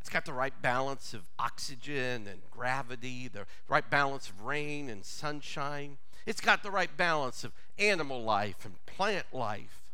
It's 0.00 0.10
got 0.10 0.26
the 0.26 0.34
right 0.34 0.52
balance 0.60 1.14
of 1.14 1.22
oxygen 1.38 2.26
and 2.26 2.42
gravity, 2.50 3.26
the 3.26 3.46
right 3.68 3.88
balance 3.88 4.28
of 4.28 4.42
rain 4.42 4.90
and 4.90 5.02
sunshine. 5.02 5.96
It's 6.26 6.42
got 6.42 6.62
the 6.62 6.70
right 6.70 6.94
balance 6.94 7.42
of 7.42 7.52
animal 7.78 8.22
life 8.22 8.66
and 8.66 8.74
plant 8.84 9.26
life. 9.32 9.92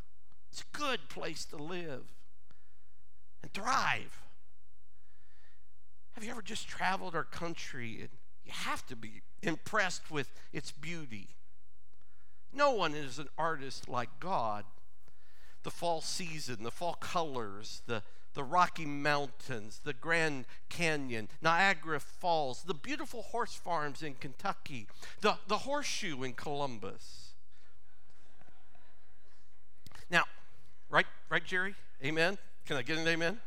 It's 0.51 0.63
a 0.63 0.77
good 0.77 1.09
place 1.09 1.45
to 1.47 1.57
live 1.57 2.07
and 3.41 3.53
thrive. 3.53 4.21
Have 6.13 6.25
you 6.25 6.31
ever 6.33 6.43
just 6.43 6.69
traveled 6.69 7.15
our 7.15 7.25
country 7.25 8.01
and 8.01 8.09
you 8.45 8.53
have 8.53 8.85
to 8.87 8.97
be 8.97 9.23
impressed 9.43 10.11
with 10.11 10.33
its 10.53 10.73
beauty? 10.73 11.29
No 12.53 12.71
one 12.73 12.95
is 12.95 13.19
an 13.19 13.29
artist 13.39 13.89
like 13.89 14.09
God. 14.19 14.65
The 15.63 15.71
fall 15.71 16.01
season, 16.01 16.63
the 16.63 16.71
fall 16.71 16.95
colors, 16.95 17.83
the, 17.87 18.03
the 18.35 18.43
Rocky 18.43 18.87
Mountains, 18.87 19.81
the 19.85 19.93
Grand 19.93 20.47
Canyon, 20.69 21.29
Niagara 21.43 22.01
Falls, 22.01 22.63
the 22.63 22.75
beautiful 22.75 23.23
horse 23.23 23.55
farms 23.55 24.03
in 24.03 24.15
Kentucky, 24.15 24.87
the, 25.21 25.37
the 25.49 25.59
horseshoe 25.59 26.23
in 26.23 26.33
Columbus. 26.33 27.35
Now, 30.11 30.25
right, 30.89 31.07
right, 31.29 31.45
Jerry? 31.45 31.75
Amen? 32.05 32.39
Can 32.67 32.77
I 32.77 32.83
get 32.83 32.99
an 32.99 33.07
amen? 33.07 33.39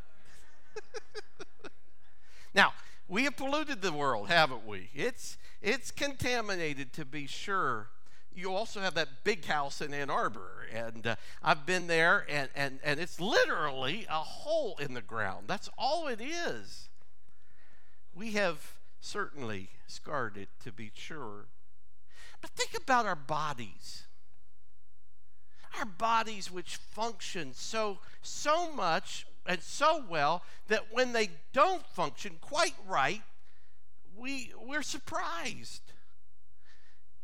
now, 2.53 2.73
we 3.07 3.23
have 3.23 3.35
polluted 3.35 3.81
the 3.81 3.91
world, 3.91 4.29
haven't 4.29 4.65
we? 4.65 4.89
It's, 4.93 5.37
it's 5.61 5.91
contaminated 5.91 6.93
to 6.93 7.05
be 7.05 7.25
sure 7.25 7.89
you 8.35 8.53
also 8.53 8.79
have 8.79 8.95
that 8.95 9.23
big 9.23 9.45
house 9.45 9.81
in 9.81 9.93
Ann 9.93 10.09
Arbor, 10.09 10.67
and 10.73 11.05
uh, 11.05 11.15
I've 11.43 11.65
been 11.65 11.87
there, 11.87 12.25
and, 12.29 12.49
and, 12.55 12.79
and 12.83 12.99
it's 12.99 13.19
literally 13.19 14.05
a 14.09 14.19
hole 14.19 14.77
in 14.79 14.93
the 14.93 15.01
ground. 15.01 15.45
That's 15.47 15.69
all 15.77 16.07
it 16.07 16.21
is. 16.21 16.89
We 18.13 18.31
have 18.31 18.73
certainly 18.99 19.69
scarred 19.87 20.37
it, 20.37 20.49
to 20.63 20.71
be 20.71 20.91
sure. 20.95 21.47
But 22.41 22.51
think 22.51 22.75
about 22.75 23.05
our 23.05 23.15
bodies. 23.15 24.03
Our 25.77 25.85
bodies, 25.85 26.51
which 26.51 26.75
function 26.75 27.53
so, 27.53 27.99
so 28.21 28.71
much 28.71 29.25
and 29.45 29.61
so 29.61 30.03
well 30.07 30.43
that 30.67 30.91
when 30.91 31.13
they 31.13 31.29
don't 31.51 31.85
function 31.87 32.37
quite 32.39 32.75
right, 32.87 33.21
we, 34.15 34.53
we're 34.59 34.83
surprised 34.83 35.82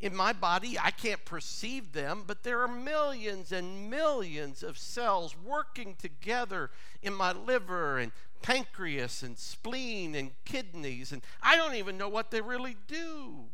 in 0.02 0.16
my 0.16 0.32
body, 0.32 0.78
I 0.80 0.92
can't 0.92 1.24
perceive 1.26 1.92
them, 1.92 2.24
but 2.26 2.44
there 2.44 2.62
are 2.62 2.68
millions 2.68 3.52
and 3.52 3.90
millions 3.90 4.64
of 4.64 4.78
cells 4.78 5.36
working 5.38 5.96
together 5.96 6.72
in 7.02 7.14
my 7.14 7.34
liver 7.34 7.98
and 7.98 8.14
pancreas 8.42 9.24
and 9.24 9.38
spleen 9.38 10.16
and 10.16 10.32
kidneys, 10.46 11.12
and 11.12 11.22
I 11.42 11.58
don't 11.58 11.76
even 11.76 11.98
know 11.98 12.08
what 12.08 12.32
they 12.32 12.40
really 12.40 12.78
do, 12.88 13.48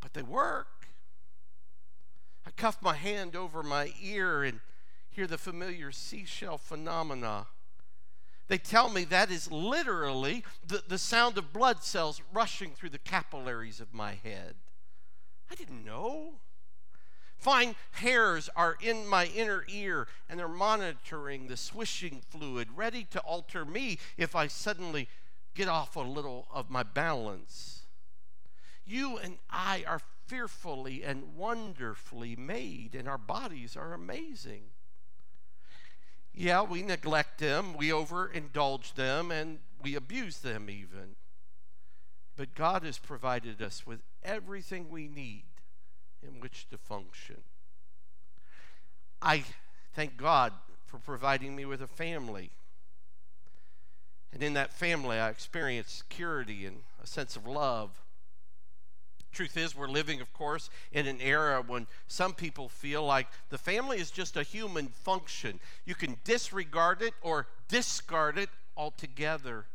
but 0.00 0.12
they 0.12 0.22
work. 0.22 0.88
I 2.44 2.50
cuff 2.50 2.82
my 2.82 2.94
hand 2.94 3.36
over 3.36 3.62
my 3.62 3.92
ear 4.02 4.42
and 4.42 4.58
hear 5.08 5.28
the 5.28 5.38
familiar 5.38 5.92
seashell 5.92 6.58
phenomena. 6.58 7.46
They 8.48 8.58
tell 8.58 8.88
me 8.88 9.04
that 9.04 9.30
is 9.30 9.52
literally 9.52 10.44
the, 10.66 10.82
the 10.86 10.98
sound 10.98 11.38
of 11.38 11.52
blood 11.52 11.84
cells 11.84 12.20
rushing 12.32 12.72
through 12.72 12.90
the 12.90 12.98
capillaries 12.98 13.78
of 13.78 13.94
my 13.94 14.14
head. 14.14 14.56
I 15.52 15.54
didn't 15.54 15.84
know. 15.84 16.36
Fine 17.36 17.74
hairs 17.90 18.48
are 18.56 18.78
in 18.80 19.06
my 19.06 19.26
inner 19.26 19.66
ear 19.68 20.08
and 20.26 20.40
they're 20.40 20.48
monitoring 20.48 21.46
the 21.46 21.58
swishing 21.58 22.22
fluid, 22.30 22.68
ready 22.74 23.04
to 23.10 23.20
alter 23.20 23.66
me 23.66 23.98
if 24.16 24.34
I 24.34 24.46
suddenly 24.46 25.08
get 25.54 25.68
off 25.68 25.94
a 25.94 26.00
little 26.00 26.48
of 26.50 26.70
my 26.70 26.82
balance. 26.82 27.82
You 28.86 29.18
and 29.18 29.36
I 29.50 29.84
are 29.86 30.00
fearfully 30.26 31.04
and 31.04 31.36
wonderfully 31.36 32.34
made, 32.34 32.94
and 32.94 33.06
our 33.06 33.18
bodies 33.18 33.76
are 33.76 33.92
amazing. 33.92 34.62
Yeah, 36.32 36.62
we 36.62 36.82
neglect 36.82 37.40
them, 37.40 37.76
we 37.76 37.90
overindulge 37.90 38.94
them, 38.94 39.30
and 39.30 39.58
we 39.82 39.96
abuse 39.96 40.38
them 40.38 40.70
even. 40.70 41.16
But 42.36 42.54
God 42.54 42.84
has 42.84 42.98
provided 42.98 43.60
us 43.60 43.86
with 43.86 44.00
everything 44.24 44.88
we 44.90 45.08
need 45.08 45.44
in 46.22 46.40
which 46.40 46.68
to 46.70 46.78
function. 46.78 47.42
I 49.20 49.44
thank 49.94 50.16
God 50.16 50.52
for 50.86 50.98
providing 50.98 51.54
me 51.56 51.64
with 51.64 51.80
a 51.80 51.86
family. 51.86 52.50
And 54.32 54.42
in 54.42 54.54
that 54.54 54.72
family, 54.72 55.18
I 55.18 55.28
experienced 55.28 55.96
security 55.96 56.66
and 56.66 56.78
a 57.02 57.06
sense 57.06 57.36
of 57.36 57.46
love. 57.46 58.02
Truth 59.32 59.56
is, 59.56 59.74
we're 59.74 59.88
living, 59.88 60.20
of 60.20 60.32
course, 60.34 60.68
in 60.92 61.06
an 61.06 61.20
era 61.20 61.62
when 61.66 61.86
some 62.06 62.34
people 62.34 62.68
feel 62.68 63.04
like 63.04 63.28
the 63.48 63.58
family 63.58 63.98
is 63.98 64.10
just 64.10 64.36
a 64.36 64.42
human 64.42 64.88
function. 64.88 65.58
You 65.86 65.94
can 65.94 66.16
disregard 66.24 67.00
it 67.00 67.14
or 67.22 67.46
discard 67.68 68.36
it 68.36 68.50
altogether. 68.76 69.66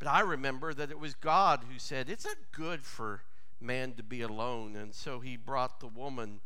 But 0.00 0.08
I 0.08 0.20
remember 0.20 0.72
that 0.72 0.90
it 0.90 0.98
was 0.98 1.14
God 1.14 1.60
who 1.70 1.78
said, 1.78 2.08
It's 2.08 2.24
not 2.24 2.38
good 2.52 2.82
for 2.82 3.20
man 3.60 3.92
to 3.92 4.02
be 4.02 4.22
alone. 4.22 4.74
And 4.74 4.94
so 4.94 5.20
he 5.20 5.36
brought 5.36 5.78
the 5.78 5.86
woman, 5.86 6.40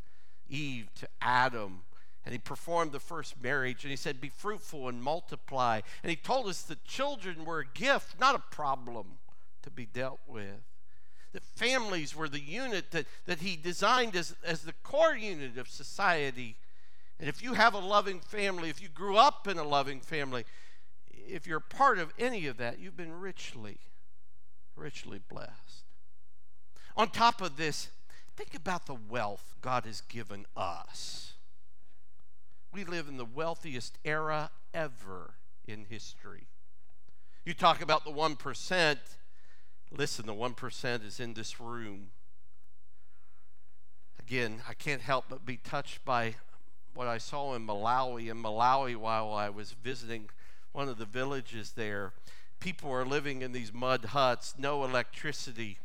Eve, 0.50 0.88
to 0.96 1.08
Adam. 1.22 1.82
And 2.26 2.32
he 2.32 2.38
performed 2.38 2.90
the 2.90 3.00
first 3.00 3.40
marriage. 3.40 3.84
And 3.84 3.92
he 3.92 3.96
said, 3.96 4.20
Be 4.20 4.28
fruitful 4.28 4.88
and 4.88 5.00
multiply. 5.00 5.80
And 6.02 6.10
he 6.10 6.16
told 6.16 6.48
us 6.48 6.62
that 6.62 6.84
children 6.84 7.44
were 7.44 7.60
a 7.60 7.66
gift, 7.66 8.18
not 8.18 8.34
a 8.34 8.40
problem 8.54 9.18
to 9.62 9.70
be 9.70 9.86
dealt 9.86 10.20
with. 10.26 10.60
That 11.32 11.44
families 11.44 12.14
were 12.14 12.28
the 12.28 12.40
unit 12.40 12.90
that, 12.90 13.06
that 13.26 13.40
he 13.40 13.56
designed 13.56 14.16
as, 14.16 14.34
as 14.44 14.62
the 14.62 14.74
core 14.82 15.14
unit 15.14 15.58
of 15.58 15.68
society. 15.68 16.56
And 17.20 17.28
if 17.28 17.40
you 17.40 17.54
have 17.54 17.74
a 17.74 17.78
loving 17.78 18.18
family, 18.18 18.68
if 18.68 18.82
you 18.82 18.88
grew 18.88 19.16
up 19.16 19.46
in 19.46 19.58
a 19.58 19.64
loving 19.64 20.00
family, 20.00 20.44
if 21.28 21.46
you're 21.46 21.60
part 21.60 21.98
of 21.98 22.12
any 22.18 22.46
of 22.46 22.56
that, 22.58 22.78
you've 22.78 22.96
been 22.96 23.18
richly, 23.18 23.78
richly 24.76 25.20
blessed. 25.28 25.84
On 26.96 27.08
top 27.08 27.40
of 27.40 27.56
this, 27.56 27.88
think 28.36 28.54
about 28.54 28.86
the 28.86 28.94
wealth 28.94 29.54
God 29.60 29.84
has 29.84 30.00
given 30.00 30.46
us. 30.56 31.32
We 32.72 32.84
live 32.84 33.08
in 33.08 33.16
the 33.16 33.24
wealthiest 33.24 33.98
era 34.04 34.50
ever 34.72 35.34
in 35.66 35.86
history. 35.88 36.48
You 37.44 37.54
talk 37.54 37.82
about 37.82 38.04
the 38.04 38.10
1%. 38.10 38.96
Listen, 39.90 40.26
the 40.26 40.34
1% 40.34 41.06
is 41.06 41.20
in 41.20 41.34
this 41.34 41.60
room. 41.60 42.08
Again, 44.18 44.62
I 44.68 44.74
can't 44.74 45.02
help 45.02 45.26
but 45.28 45.44
be 45.44 45.58
touched 45.58 46.04
by 46.04 46.36
what 46.94 47.06
I 47.06 47.18
saw 47.18 47.54
in 47.54 47.66
Malawi. 47.66 48.30
In 48.30 48.42
Malawi, 48.42 48.96
while 48.96 49.32
I 49.32 49.50
was 49.50 49.72
visiting 49.72 50.30
one 50.74 50.88
of 50.88 50.98
the 50.98 51.06
villages 51.06 51.72
there. 51.76 52.12
People 52.60 52.90
are 52.90 53.06
living 53.06 53.42
in 53.42 53.52
these 53.52 53.72
mud 53.72 54.06
huts, 54.06 54.54
no 54.58 54.84
electricity. 54.84 55.78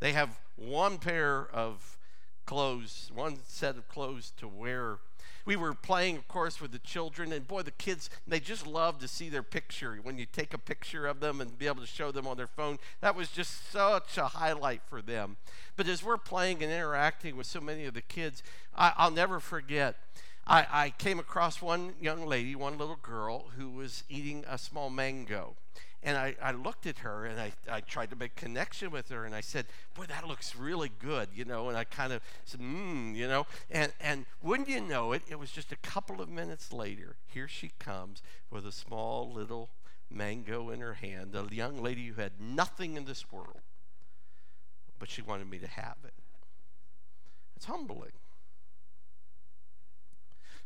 They 0.00 0.12
have 0.12 0.38
one 0.54 0.98
pair 0.98 1.48
of 1.52 1.96
clothes, 2.44 3.10
one 3.14 3.38
set 3.46 3.76
of 3.76 3.88
clothes 3.88 4.32
to 4.36 4.46
wear. 4.46 4.98
We 5.46 5.56
were 5.56 5.72
playing, 5.72 6.18
of 6.18 6.28
course, 6.28 6.60
with 6.60 6.72
the 6.72 6.78
children, 6.78 7.32
and 7.32 7.48
boy, 7.48 7.62
the 7.62 7.70
kids, 7.70 8.10
they 8.26 8.38
just 8.38 8.66
love 8.66 8.98
to 8.98 9.08
see 9.08 9.30
their 9.30 9.42
picture. 9.42 9.98
When 10.02 10.18
you 10.18 10.26
take 10.26 10.52
a 10.52 10.58
picture 10.58 11.06
of 11.06 11.20
them 11.20 11.40
and 11.40 11.58
be 11.58 11.66
able 11.66 11.80
to 11.80 11.86
show 11.86 12.12
them 12.12 12.26
on 12.26 12.36
their 12.36 12.46
phone, 12.46 12.78
that 13.00 13.16
was 13.16 13.30
just 13.30 13.72
such 13.72 14.18
a 14.18 14.26
highlight 14.26 14.82
for 14.86 15.00
them. 15.00 15.38
But 15.74 15.88
as 15.88 16.04
we're 16.04 16.18
playing 16.18 16.62
and 16.62 16.70
interacting 16.70 17.34
with 17.34 17.46
so 17.46 17.62
many 17.62 17.86
of 17.86 17.94
the 17.94 18.02
kids, 18.02 18.42
I, 18.76 18.92
will 19.02 19.14
never 19.14 19.40
forget 19.40 19.96
I, 20.48 20.66
I 20.72 20.90
came 20.90 21.18
across 21.18 21.60
one 21.60 21.92
young 22.00 22.26
lady, 22.26 22.54
one 22.54 22.78
little 22.78 22.98
girl, 23.02 23.50
who 23.58 23.68
was 23.68 24.02
eating 24.08 24.44
a 24.48 24.56
small 24.56 24.88
mango. 24.88 25.56
And 26.02 26.16
I, 26.16 26.36
I 26.40 26.52
looked 26.52 26.86
at 26.86 26.98
her 26.98 27.26
and 27.26 27.40
I, 27.40 27.52
I 27.70 27.80
tried 27.80 28.10
to 28.10 28.16
make 28.16 28.34
connection 28.36 28.90
with 28.90 29.10
her 29.10 29.24
and 29.24 29.34
I 29.34 29.40
said, 29.40 29.66
Boy, 29.94 30.04
that 30.08 30.26
looks 30.26 30.56
really 30.56 30.90
good, 31.00 31.28
you 31.34 31.44
know. 31.44 31.68
And 31.68 31.76
I 31.76 31.84
kind 31.84 32.12
of 32.12 32.22
said, 32.44 32.60
Mmm, 32.60 33.14
you 33.14 33.28
know. 33.28 33.46
And, 33.70 33.92
and 34.00 34.24
wouldn't 34.40 34.68
you 34.68 34.80
know 34.80 35.12
it, 35.12 35.22
it 35.28 35.38
was 35.38 35.50
just 35.50 35.72
a 35.72 35.76
couple 35.76 36.22
of 36.22 36.28
minutes 36.28 36.72
later. 36.72 37.16
Here 37.26 37.48
she 37.48 37.72
comes 37.78 38.22
with 38.50 38.64
a 38.64 38.72
small 38.72 39.30
little 39.30 39.70
mango 40.10 40.70
in 40.70 40.80
her 40.80 40.94
hand, 40.94 41.34
a 41.34 41.54
young 41.54 41.82
lady 41.82 42.06
who 42.06 42.20
had 42.20 42.40
nothing 42.40 42.96
in 42.96 43.04
this 43.04 43.30
world, 43.30 43.60
but 44.98 45.10
she 45.10 45.20
wanted 45.20 45.50
me 45.50 45.58
to 45.58 45.66
have 45.66 45.96
it. 46.04 46.14
It's 47.56 47.66
humbling. 47.66 48.12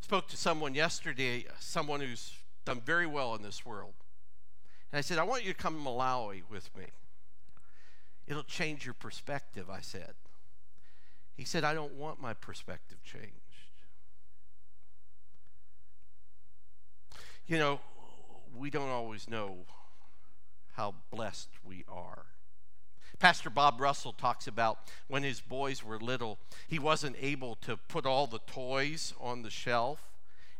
Spoke 0.03 0.29
to 0.29 0.37
someone 0.37 0.75
yesterday, 0.75 1.47
someone 1.59 2.01
who's 2.01 2.35
done 2.67 2.83
very 2.85 3.07
well 3.07 3.35
in 3.35 3.43
this 3.43 3.65
world. 3.65 3.95
And 4.91 4.99
I 4.99 5.01
said, 5.01 5.17
I 5.17 5.23
want 5.23 5.45
you 5.45 5.53
to 5.53 5.59
come 5.59 5.75
to 5.75 5.81
Malawi 5.81 6.43
with 6.51 6.69
me. 6.77 6.87
It'll 8.27 8.43
change 8.43 8.85
your 8.85 8.95
perspective, 8.95 9.71
I 9.71 9.81
said. 9.81 10.13
He 11.35 11.45
said, 11.45 11.65
I 11.65 11.73
don't 11.73 11.95
want 11.95 12.21
my 12.21 12.35
perspective 12.35 12.99
changed. 13.05 13.31
You 17.47 17.59
know, 17.59 17.81
we 18.55 18.71
don't 18.71 18.91
always 18.91 19.31
know 19.31 19.59
how 20.75 20.97
blessed 21.11 21.49
we 21.65 21.85
are. 21.89 22.27
Pastor 23.19 23.51
Bob 23.51 23.81
Russell 23.81 24.13
talks 24.13 24.47
about 24.47 24.79
when 25.09 25.23
his 25.23 25.41
boys 25.41 25.85
were 25.85 25.99
little, 25.99 26.39
he 26.67 26.79
wasn't 26.79 27.17
able 27.21 27.55
to 27.57 27.77
put 27.77 28.07
all 28.07 28.27
the 28.27 28.41
toys 28.41 29.15
on 29.21 29.43
the 29.43 29.51
shelf. 29.51 30.11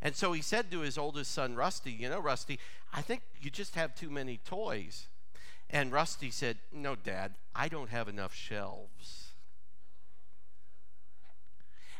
And 0.01 0.15
so 0.15 0.33
he 0.33 0.41
said 0.41 0.69
to 0.71 0.81
his 0.81 0.97
oldest 0.97 1.31
son, 1.31 1.55
Rusty, 1.55 1.91
You 1.91 2.09
know, 2.09 2.19
Rusty, 2.19 2.59
I 2.93 3.01
think 3.01 3.21
you 3.41 3.49
just 3.49 3.75
have 3.75 3.95
too 3.95 4.09
many 4.09 4.37
toys. 4.37 5.07
And 5.69 5.91
Rusty 5.91 6.29
said, 6.29 6.57
No, 6.71 6.95
Dad, 6.95 7.33
I 7.55 7.67
don't 7.67 7.89
have 7.89 8.07
enough 8.07 8.35
shelves. 8.35 9.31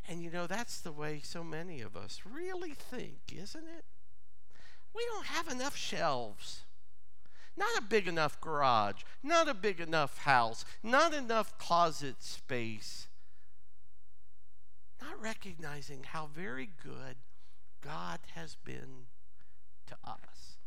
And 0.07 0.22
you 0.22 0.29
know, 0.29 0.48
that's 0.48 0.81
the 0.81 0.91
way 0.91 1.22
so 1.24 1.43
many 1.43 1.81
of 1.81 1.95
us 1.95 2.22
really 2.29 2.74
think, 2.74 3.19
isn't 3.33 3.63
it? 3.63 3.86
We 4.93 5.03
don't 5.13 5.25
have 5.27 5.48
enough 5.48 5.75
shelves. 5.75 6.62
Not 7.55 7.77
a 7.77 7.81
big 7.81 8.07
enough 8.07 8.41
garage, 8.41 9.03
not 9.22 9.48
a 9.48 9.53
big 9.53 9.79
enough 9.79 10.19
house, 10.19 10.65
not 10.81 11.13
enough 11.13 11.57
closet 11.57 12.22
space. 12.24 13.07
Not 15.01 15.22
recognizing 15.22 16.03
how 16.03 16.29
very 16.33 16.69
good 16.83 17.15
God 17.81 18.19
has 18.36 18.55
been 18.55 19.07
to 19.88 19.95
us. 20.03 20.57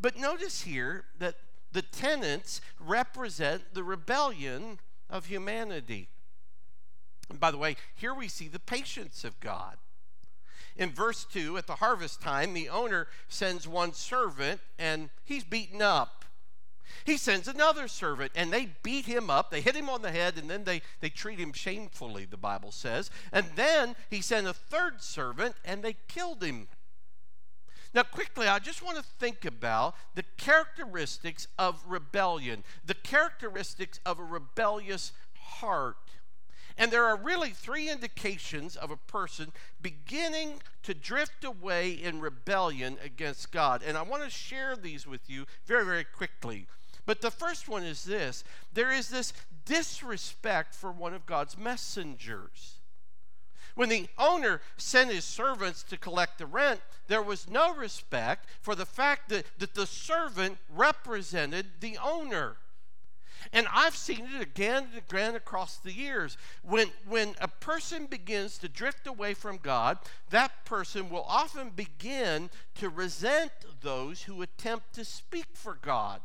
But 0.00 0.16
notice 0.16 0.62
here 0.62 1.04
that 1.18 1.36
the 1.72 1.82
tenants 1.82 2.60
represent 2.78 3.74
the 3.74 3.84
rebellion 3.84 4.78
of 5.08 5.26
humanity. 5.26 6.08
And 7.28 7.38
by 7.38 7.50
the 7.50 7.58
way, 7.58 7.76
here 7.94 8.14
we 8.14 8.28
see 8.28 8.48
the 8.48 8.58
patience 8.58 9.24
of 9.24 9.38
God. 9.40 9.76
In 10.80 10.90
verse 10.90 11.26
2, 11.30 11.58
at 11.58 11.66
the 11.66 11.76
harvest 11.76 12.22
time, 12.22 12.54
the 12.54 12.70
owner 12.70 13.06
sends 13.28 13.68
one 13.68 13.92
servant 13.92 14.62
and 14.78 15.10
he's 15.24 15.44
beaten 15.44 15.82
up. 15.82 16.24
He 17.04 17.18
sends 17.18 17.46
another 17.46 17.86
servant 17.86 18.32
and 18.34 18.50
they 18.50 18.70
beat 18.82 19.04
him 19.04 19.28
up. 19.28 19.50
They 19.50 19.60
hit 19.60 19.76
him 19.76 19.90
on 19.90 20.00
the 20.00 20.10
head 20.10 20.38
and 20.38 20.48
then 20.48 20.64
they, 20.64 20.80
they 21.00 21.10
treat 21.10 21.38
him 21.38 21.52
shamefully, 21.52 22.24
the 22.24 22.38
Bible 22.38 22.72
says. 22.72 23.10
And 23.30 23.44
then 23.56 23.94
he 24.08 24.22
sent 24.22 24.46
a 24.46 24.54
third 24.54 25.02
servant 25.02 25.54
and 25.66 25.82
they 25.82 25.96
killed 26.08 26.42
him. 26.42 26.66
Now, 27.92 28.04
quickly, 28.04 28.46
I 28.46 28.58
just 28.58 28.82
want 28.82 28.96
to 28.96 29.04
think 29.18 29.44
about 29.44 29.94
the 30.14 30.24
characteristics 30.38 31.46
of 31.58 31.82
rebellion, 31.86 32.64
the 32.86 32.94
characteristics 32.94 34.00
of 34.06 34.18
a 34.18 34.24
rebellious 34.24 35.12
heart. 35.34 35.96
And 36.76 36.90
there 36.90 37.06
are 37.06 37.16
really 37.16 37.50
three 37.50 37.90
indications 37.90 38.76
of 38.76 38.90
a 38.90 38.96
person 38.96 39.52
beginning 39.80 40.62
to 40.82 40.94
drift 40.94 41.44
away 41.44 41.92
in 41.92 42.20
rebellion 42.20 42.96
against 43.04 43.52
God. 43.52 43.82
And 43.84 43.96
I 43.96 44.02
want 44.02 44.24
to 44.24 44.30
share 44.30 44.76
these 44.76 45.06
with 45.06 45.28
you 45.28 45.46
very, 45.66 45.84
very 45.84 46.04
quickly. 46.04 46.66
But 47.06 47.20
the 47.20 47.30
first 47.30 47.68
one 47.68 47.82
is 47.82 48.04
this 48.04 48.44
there 48.72 48.92
is 48.92 49.08
this 49.08 49.32
disrespect 49.64 50.74
for 50.74 50.92
one 50.92 51.14
of 51.14 51.26
God's 51.26 51.58
messengers. 51.58 52.80
When 53.74 53.88
the 53.88 54.08
owner 54.18 54.60
sent 54.76 55.10
his 55.10 55.24
servants 55.24 55.82
to 55.84 55.96
collect 55.96 56.38
the 56.38 56.46
rent, 56.46 56.80
there 57.06 57.22
was 57.22 57.48
no 57.48 57.74
respect 57.74 58.46
for 58.60 58.74
the 58.74 58.86
fact 58.86 59.28
that, 59.28 59.46
that 59.58 59.74
the 59.74 59.86
servant 59.86 60.58
represented 60.68 61.66
the 61.80 61.96
owner. 61.98 62.56
And 63.52 63.66
I've 63.72 63.96
seen 63.96 64.28
it 64.34 64.40
again 64.40 64.88
and 64.92 64.98
again 64.98 65.34
across 65.34 65.76
the 65.76 65.92
years. 65.92 66.36
When, 66.62 66.88
when 67.08 67.34
a 67.40 67.48
person 67.48 68.06
begins 68.06 68.58
to 68.58 68.68
drift 68.68 69.06
away 69.06 69.34
from 69.34 69.58
God, 69.58 69.98
that 70.30 70.64
person 70.64 71.10
will 71.10 71.24
often 71.26 71.70
begin 71.70 72.50
to 72.76 72.88
resent 72.88 73.52
those 73.80 74.22
who 74.22 74.42
attempt 74.42 74.94
to 74.94 75.04
speak 75.04 75.46
for 75.54 75.78
God. 75.80 76.20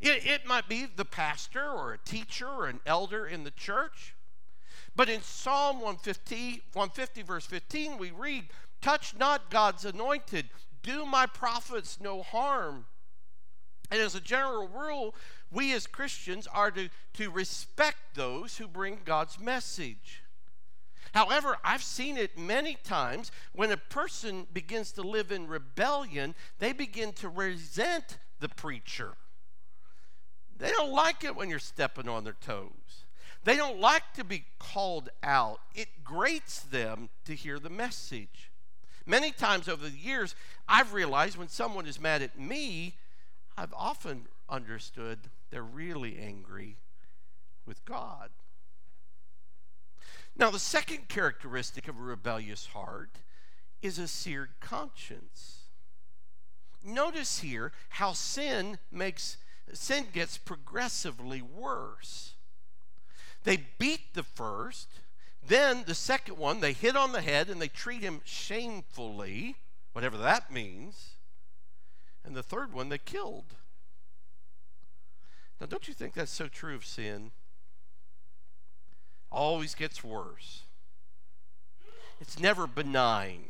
It, 0.00 0.26
it 0.26 0.46
might 0.46 0.68
be 0.68 0.86
the 0.86 1.04
pastor 1.04 1.64
or 1.64 1.92
a 1.92 1.98
teacher 1.98 2.48
or 2.48 2.66
an 2.66 2.80
elder 2.86 3.26
in 3.26 3.44
the 3.44 3.50
church. 3.50 4.14
But 4.94 5.08
in 5.08 5.22
Psalm 5.22 5.76
150, 5.76 6.62
150, 6.72 7.22
verse 7.22 7.46
15, 7.46 7.98
we 7.98 8.10
read, 8.10 8.48
Touch 8.80 9.14
not 9.16 9.50
God's 9.50 9.84
anointed, 9.84 10.48
do 10.82 11.04
my 11.04 11.26
prophets 11.26 11.98
no 12.00 12.22
harm. 12.22 12.86
And 13.90 14.00
as 14.00 14.14
a 14.14 14.20
general 14.20 14.68
rule, 14.68 15.14
we 15.50 15.72
as 15.72 15.86
Christians 15.86 16.46
are 16.46 16.70
to, 16.72 16.88
to 17.14 17.30
respect 17.30 18.14
those 18.14 18.58
who 18.58 18.68
bring 18.68 19.00
God's 19.04 19.38
message. 19.40 20.22
However, 21.12 21.56
I've 21.64 21.82
seen 21.82 22.16
it 22.16 22.36
many 22.36 22.76
times 22.84 23.32
when 23.52 23.70
a 23.70 23.76
person 23.76 24.46
begins 24.52 24.92
to 24.92 25.02
live 25.02 25.32
in 25.32 25.48
rebellion, 25.48 26.34
they 26.58 26.72
begin 26.72 27.12
to 27.14 27.28
resent 27.28 28.18
the 28.40 28.48
preacher. 28.48 29.14
They 30.58 30.70
don't 30.70 30.92
like 30.92 31.24
it 31.24 31.34
when 31.34 31.48
you're 31.48 31.58
stepping 31.58 32.08
on 32.08 32.24
their 32.24 32.36
toes. 32.40 33.04
They 33.44 33.56
don't 33.56 33.80
like 33.80 34.12
to 34.14 34.24
be 34.24 34.44
called 34.58 35.08
out. 35.22 35.60
It 35.74 36.04
grates 36.04 36.60
them 36.60 37.08
to 37.24 37.34
hear 37.34 37.58
the 37.58 37.70
message. 37.70 38.50
Many 39.06 39.30
times 39.30 39.68
over 39.68 39.88
the 39.88 39.96
years, 39.96 40.34
I've 40.68 40.92
realized 40.92 41.38
when 41.38 41.48
someone 41.48 41.86
is 41.86 42.00
mad 42.00 42.20
at 42.20 42.38
me, 42.38 42.96
I've 43.56 43.72
often 43.72 44.26
understood 44.50 45.30
they're 45.50 45.62
really 45.62 46.18
angry 46.18 46.76
with 47.66 47.84
God. 47.84 48.30
Now, 50.36 50.50
the 50.50 50.58
second 50.58 51.08
characteristic 51.08 51.88
of 51.88 51.98
a 51.98 52.02
rebellious 52.02 52.66
heart 52.66 53.10
is 53.82 53.98
a 53.98 54.08
seared 54.08 54.50
conscience. 54.60 55.62
Notice 56.84 57.40
here 57.40 57.72
how 57.90 58.12
sin 58.12 58.78
makes 58.90 59.36
sin 59.72 60.06
gets 60.12 60.38
progressively 60.38 61.42
worse. 61.42 62.34
They 63.44 63.64
beat 63.78 64.14
the 64.14 64.22
first, 64.22 64.88
then 65.46 65.84
the 65.86 65.94
second 65.94 66.38
one, 66.38 66.60
they 66.60 66.72
hit 66.72 66.96
on 66.96 67.12
the 67.12 67.20
head 67.20 67.48
and 67.48 67.60
they 67.60 67.68
treat 67.68 68.02
him 68.02 68.20
shamefully, 68.24 69.56
whatever 69.92 70.16
that 70.18 70.50
means. 70.52 71.10
And 72.24 72.36
the 72.36 72.42
third 72.42 72.72
one, 72.72 72.88
they 72.88 72.98
killed. 72.98 73.54
Now, 75.60 75.66
don't 75.66 75.88
you 75.88 75.94
think 75.94 76.14
that's 76.14 76.30
so 76.30 76.46
true 76.46 76.74
of 76.74 76.84
sin? 76.84 77.32
Always 79.30 79.74
gets 79.74 80.04
worse. 80.04 80.62
It's 82.20 82.38
never 82.38 82.66
benign. 82.66 83.46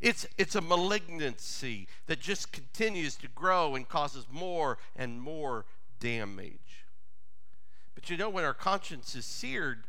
It's, 0.00 0.26
it's 0.36 0.54
a 0.54 0.60
malignancy 0.60 1.88
that 2.06 2.20
just 2.20 2.52
continues 2.52 3.16
to 3.16 3.28
grow 3.28 3.74
and 3.74 3.88
causes 3.88 4.26
more 4.30 4.78
and 4.94 5.20
more 5.20 5.64
damage. 5.98 6.84
But 7.94 8.10
you 8.10 8.16
know, 8.16 8.28
when 8.28 8.44
our 8.44 8.54
conscience 8.54 9.14
is 9.14 9.24
seared, 9.24 9.84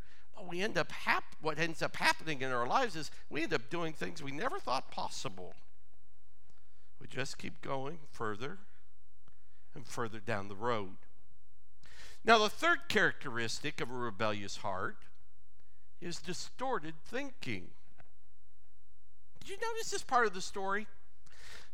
we 0.47 0.61
end 0.61 0.77
up 0.77 0.91
hap- 0.91 1.35
what 1.41 1.59
ends 1.59 1.81
up 1.81 1.97
happening 1.97 2.41
in 2.41 2.51
our 2.51 2.65
lives 2.65 2.95
is 2.95 3.11
we 3.29 3.43
end 3.43 3.53
up 3.53 3.69
doing 3.69 3.91
things 3.91 4.23
we 4.23 4.31
never 4.31 4.59
thought 4.59 4.89
possible. 4.91 5.55
We 7.01 7.07
just 7.07 7.37
keep 7.37 7.61
going 7.61 7.99
further 8.11 8.59
and 9.77 9.85
further 9.85 10.19
down 10.19 10.49
the 10.49 10.55
road. 10.55 10.97
Now, 12.25 12.39
the 12.39 12.49
third 12.49 12.89
characteristic 12.89 13.79
of 13.79 13.89
a 13.89 13.93
rebellious 13.93 14.57
heart 14.57 14.97
is 16.01 16.17
distorted 16.17 16.95
thinking. 17.05 17.67
Did 19.39 19.49
you 19.49 19.57
notice 19.61 19.91
this 19.91 20.03
part 20.03 20.27
of 20.27 20.33
the 20.33 20.41
story? 20.41 20.87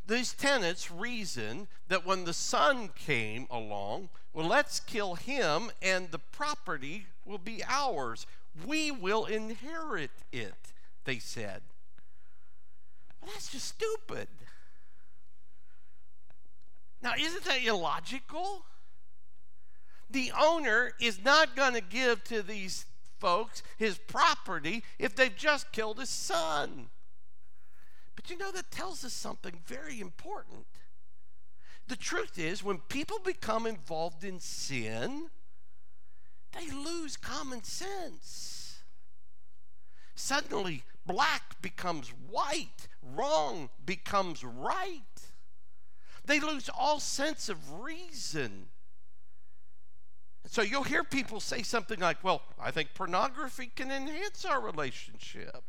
These 0.05 0.33
tenants 0.33 0.91
reason 0.91 1.67
that 1.87 2.05
when 2.05 2.25
the 2.25 2.33
son 2.33 2.89
came 2.89 3.47
along, 3.49 4.09
well, 4.33 4.47
let's 4.47 4.79
kill 4.81 5.15
him 5.15 5.71
and 5.81 6.11
the 6.11 6.19
property 6.19 7.07
will 7.25 7.37
be 7.37 7.63
ours. 7.67 8.27
We 8.65 8.91
will 8.91 9.25
inherit 9.25 10.11
it, 10.31 10.73
they 11.05 11.19
said. 11.19 11.61
Well, 13.21 13.31
that's 13.33 13.51
just 13.51 13.69
stupid. 13.69 14.27
Now, 17.03 17.13
isn't 17.19 17.43
that 17.43 17.63
illogical? 17.63 18.63
The 20.09 20.31
owner 20.39 20.93
is 21.01 21.23
not 21.23 21.55
going 21.55 21.73
to 21.73 21.81
give 21.81 22.23
to 22.25 22.41
these 22.41 22.85
folks 23.19 23.61
his 23.77 23.97
property 23.97 24.83
if 24.97 25.13
they've 25.13 25.35
just 25.35 25.73
killed 25.73 25.99
his 25.99 26.09
son. 26.09 26.87
But 28.15 28.29
you 28.29 28.37
know, 28.37 28.51
that 28.51 28.71
tells 28.71 29.03
us 29.03 29.11
something 29.11 29.59
very 29.65 29.99
important. 29.99 30.65
The 31.87 31.95
truth 31.97 32.39
is, 32.39 32.63
when 32.63 32.77
people 32.77 33.19
become 33.19 33.65
involved 33.65 34.23
in 34.23 34.39
sin, 34.39 35.29
they 36.53 36.71
lose 36.71 37.17
common 37.17 37.63
sense. 37.63 38.83
Suddenly, 40.15 40.83
black 41.05 41.61
becomes 41.61 42.13
white, 42.29 42.87
wrong 43.01 43.69
becomes 43.85 44.43
right. 44.43 45.01
They 46.25 46.39
lose 46.39 46.69
all 46.69 46.99
sense 46.99 47.49
of 47.49 47.81
reason. 47.81 48.67
So 50.45 50.61
you'll 50.61 50.83
hear 50.83 51.03
people 51.03 51.39
say 51.39 51.63
something 51.63 51.99
like, 51.99 52.23
Well, 52.23 52.41
I 52.59 52.71
think 52.71 52.93
pornography 52.93 53.71
can 53.75 53.91
enhance 53.91 54.45
our 54.45 54.61
relationship. 54.61 55.63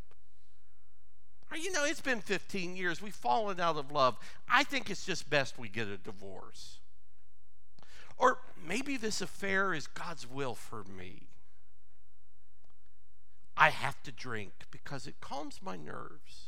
Or, 1.50 1.56
you 1.56 1.72
know, 1.72 1.84
it's 1.84 2.00
been 2.00 2.20
15 2.20 2.76
years. 2.76 3.00
We've 3.00 3.14
fallen 3.14 3.60
out 3.60 3.76
of 3.76 3.92
love. 3.92 4.18
I 4.48 4.64
think 4.64 4.90
it's 4.90 5.06
just 5.06 5.30
best 5.30 5.58
we 5.58 5.68
get 5.68 5.86
a 5.86 5.96
divorce. 5.96 6.78
Or 8.16 8.38
maybe 8.66 8.96
this 8.96 9.20
affair 9.20 9.74
is 9.74 9.86
God's 9.86 10.28
will 10.28 10.54
for 10.54 10.84
me. 10.84 11.28
I 13.56 13.70
have 13.70 14.02
to 14.02 14.12
drink 14.12 14.52
because 14.70 15.06
it 15.06 15.20
calms 15.20 15.60
my 15.62 15.76
nerves. 15.76 16.43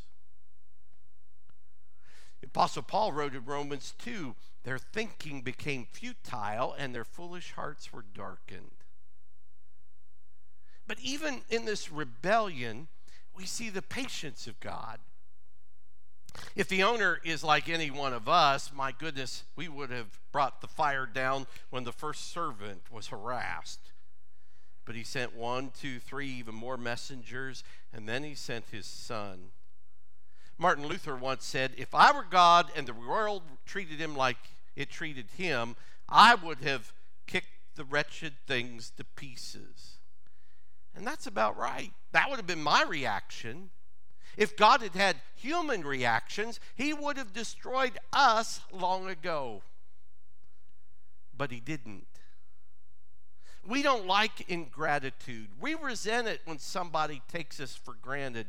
The 2.40 2.46
Apostle 2.46 2.82
Paul 2.82 3.12
wrote 3.12 3.34
in 3.34 3.44
Romans 3.44 3.94
2 3.98 4.34
their 4.64 4.78
thinking 4.78 5.42
became 5.42 5.86
futile 5.86 6.74
and 6.76 6.92
their 6.92 7.04
foolish 7.04 7.52
hearts 7.52 7.92
were 7.92 8.04
darkened. 8.14 8.72
But 10.88 10.98
even 11.00 11.42
in 11.48 11.64
this 11.64 11.90
rebellion, 11.90 12.88
we 13.34 13.46
see 13.46 13.70
the 13.70 13.82
patience 13.82 14.46
of 14.46 14.58
God. 14.58 14.98
If 16.54 16.68
the 16.68 16.82
owner 16.82 17.20
is 17.24 17.42
like 17.44 17.68
any 17.68 17.90
one 17.90 18.12
of 18.12 18.28
us, 18.28 18.72
my 18.74 18.92
goodness, 18.92 19.44
we 19.54 19.68
would 19.68 19.90
have 19.90 20.18
brought 20.32 20.60
the 20.60 20.66
fire 20.66 21.06
down 21.06 21.46
when 21.70 21.84
the 21.84 21.92
first 21.92 22.32
servant 22.32 22.90
was 22.90 23.08
harassed. 23.08 23.92
But 24.84 24.94
he 24.94 25.02
sent 25.02 25.34
one, 25.34 25.70
two, 25.70 25.98
three, 25.98 26.28
even 26.28 26.54
more 26.54 26.76
messengers, 26.76 27.64
and 27.92 28.08
then 28.08 28.22
he 28.22 28.34
sent 28.34 28.66
his 28.70 28.86
son. 28.86 29.50
Martin 30.58 30.86
Luther 30.86 31.16
once 31.16 31.44
said, 31.44 31.72
If 31.76 31.94
I 31.94 32.12
were 32.12 32.24
God 32.28 32.70
and 32.74 32.86
the 32.86 32.94
world 32.94 33.42
treated 33.66 34.00
him 34.00 34.16
like 34.16 34.38
it 34.74 34.90
treated 34.90 35.30
him, 35.36 35.76
I 36.08 36.34
would 36.34 36.60
have 36.60 36.92
kicked 37.26 37.76
the 37.76 37.84
wretched 37.84 38.34
things 38.46 38.90
to 38.96 39.04
pieces. 39.04 39.98
And 40.94 41.06
that's 41.06 41.26
about 41.26 41.58
right. 41.58 41.92
That 42.12 42.30
would 42.30 42.36
have 42.36 42.46
been 42.46 42.62
my 42.62 42.82
reaction. 42.82 43.70
If 44.36 44.56
God 44.56 44.80
had 44.80 44.94
had 44.94 45.16
human 45.34 45.82
reactions, 45.82 46.58
he 46.74 46.94
would 46.94 47.16
have 47.18 47.32
destroyed 47.32 47.98
us 48.12 48.60
long 48.72 49.08
ago. 49.08 49.62
But 51.36 51.50
he 51.50 51.60
didn't. 51.60 52.06
We 53.66 53.82
don't 53.82 54.06
like 54.06 54.48
ingratitude. 54.48 55.48
We 55.60 55.74
resent 55.74 56.28
it 56.28 56.40
when 56.44 56.58
somebody 56.58 57.20
takes 57.28 57.60
us 57.60 57.74
for 57.74 57.94
granted. 57.94 58.46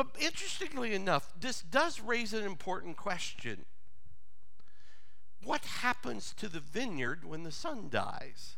But 0.00 0.16
interestingly 0.18 0.94
enough, 0.94 1.30
this 1.38 1.60
does 1.60 2.00
raise 2.00 2.32
an 2.32 2.42
important 2.42 2.96
question. 2.96 3.66
What 5.44 5.62
happens 5.66 6.32
to 6.38 6.48
the 6.48 6.58
vineyard 6.58 7.22
when 7.22 7.42
the 7.42 7.52
son 7.52 7.88
dies? 7.90 8.56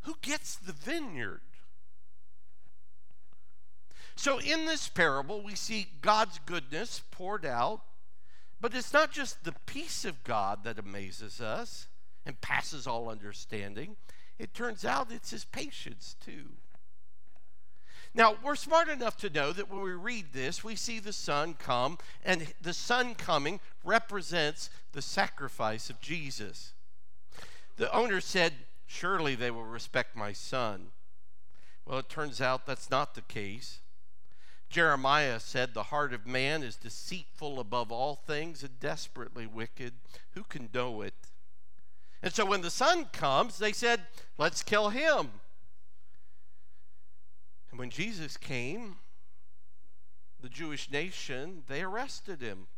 Who 0.00 0.16
gets 0.22 0.56
the 0.56 0.72
vineyard? 0.72 1.42
So, 4.16 4.40
in 4.40 4.66
this 4.66 4.88
parable, 4.88 5.40
we 5.40 5.54
see 5.54 5.86
God's 6.02 6.40
goodness 6.44 7.00
poured 7.12 7.46
out, 7.46 7.82
but 8.60 8.74
it's 8.74 8.92
not 8.92 9.12
just 9.12 9.44
the 9.44 9.54
peace 9.66 10.04
of 10.04 10.24
God 10.24 10.64
that 10.64 10.80
amazes 10.80 11.40
us 11.40 11.86
and 12.26 12.40
passes 12.40 12.88
all 12.88 13.08
understanding. 13.08 13.94
It 14.36 14.52
turns 14.52 14.84
out 14.84 15.12
it's 15.12 15.30
his 15.30 15.44
patience 15.44 16.16
too. 16.20 16.54
Now, 18.14 18.36
we're 18.44 18.54
smart 18.54 18.88
enough 18.88 19.16
to 19.18 19.30
know 19.30 19.52
that 19.52 19.68
when 19.68 19.82
we 19.82 19.90
read 19.90 20.26
this, 20.32 20.62
we 20.62 20.76
see 20.76 21.00
the 21.00 21.12
Son 21.12 21.54
come, 21.54 21.98
and 22.24 22.54
the 22.62 22.72
Son 22.72 23.16
coming 23.16 23.58
represents 23.82 24.70
the 24.92 25.02
sacrifice 25.02 25.90
of 25.90 26.00
Jesus. 26.00 26.74
The 27.76 27.92
owner 27.92 28.20
said, 28.20 28.52
Surely 28.86 29.34
they 29.34 29.50
will 29.50 29.64
respect 29.64 30.14
my 30.14 30.32
son. 30.32 30.88
Well, 31.84 31.98
it 31.98 32.08
turns 32.08 32.40
out 32.40 32.66
that's 32.66 32.90
not 32.90 33.14
the 33.14 33.22
case. 33.22 33.80
Jeremiah 34.70 35.40
said, 35.40 35.74
The 35.74 35.84
heart 35.84 36.14
of 36.14 36.26
man 36.26 36.62
is 36.62 36.76
deceitful 36.76 37.58
above 37.58 37.90
all 37.90 38.14
things 38.14 38.62
and 38.62 38.78
desperately 38.78 39.46
wicked. 39.46 39.94
Who 40.32 40.44
can 40.44 40.68
know 40.72 41.02
it? 41.02 41.14
And 42.22 42.32
so 42.32 42.44
when 42.46 42.62
the 42.62 42.70
son 42.70 43.06
comes, 43.06 43.58
they 43.58 43.72
said, 43.72 44.02
Let's 44.38 44.62
kill 44.62 44.90
him. 44.90 45.30
And 47.74 47.80
when 47.80 47.90
Jesus 47.90 48.36
came, 48.36 48.98
the 50.40 50.48
Jewish 50.48 50.92
nation, 50.92 51.64
they 51.66 51.82
arrested 51.82 52.40
him. 52.40 52.68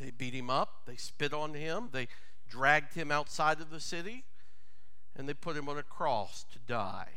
They 0.00 0.10
beat 0.10 0.34
him 0.34 0.50
up, 0.50 0.86
they 0.86 0.96
spit 0.96 1.32
on 1.32 1.54
him, 1.54 1.90
they 1.92 2.08
dragged 2.48 2.94
him 2.94 3.12
outside 3.12 3.60
of 3.60 3.70
the 3.70 3.78
city, 3.78 4.24
and 5.14 5.28
they 5.28 5.34
put 5.34 5.56
him 5.56 5.68
on 5.68 5.78
a 5.78 5.84
cross 5.84 6.44
to 6.52 6.58
die. 6.58 7.10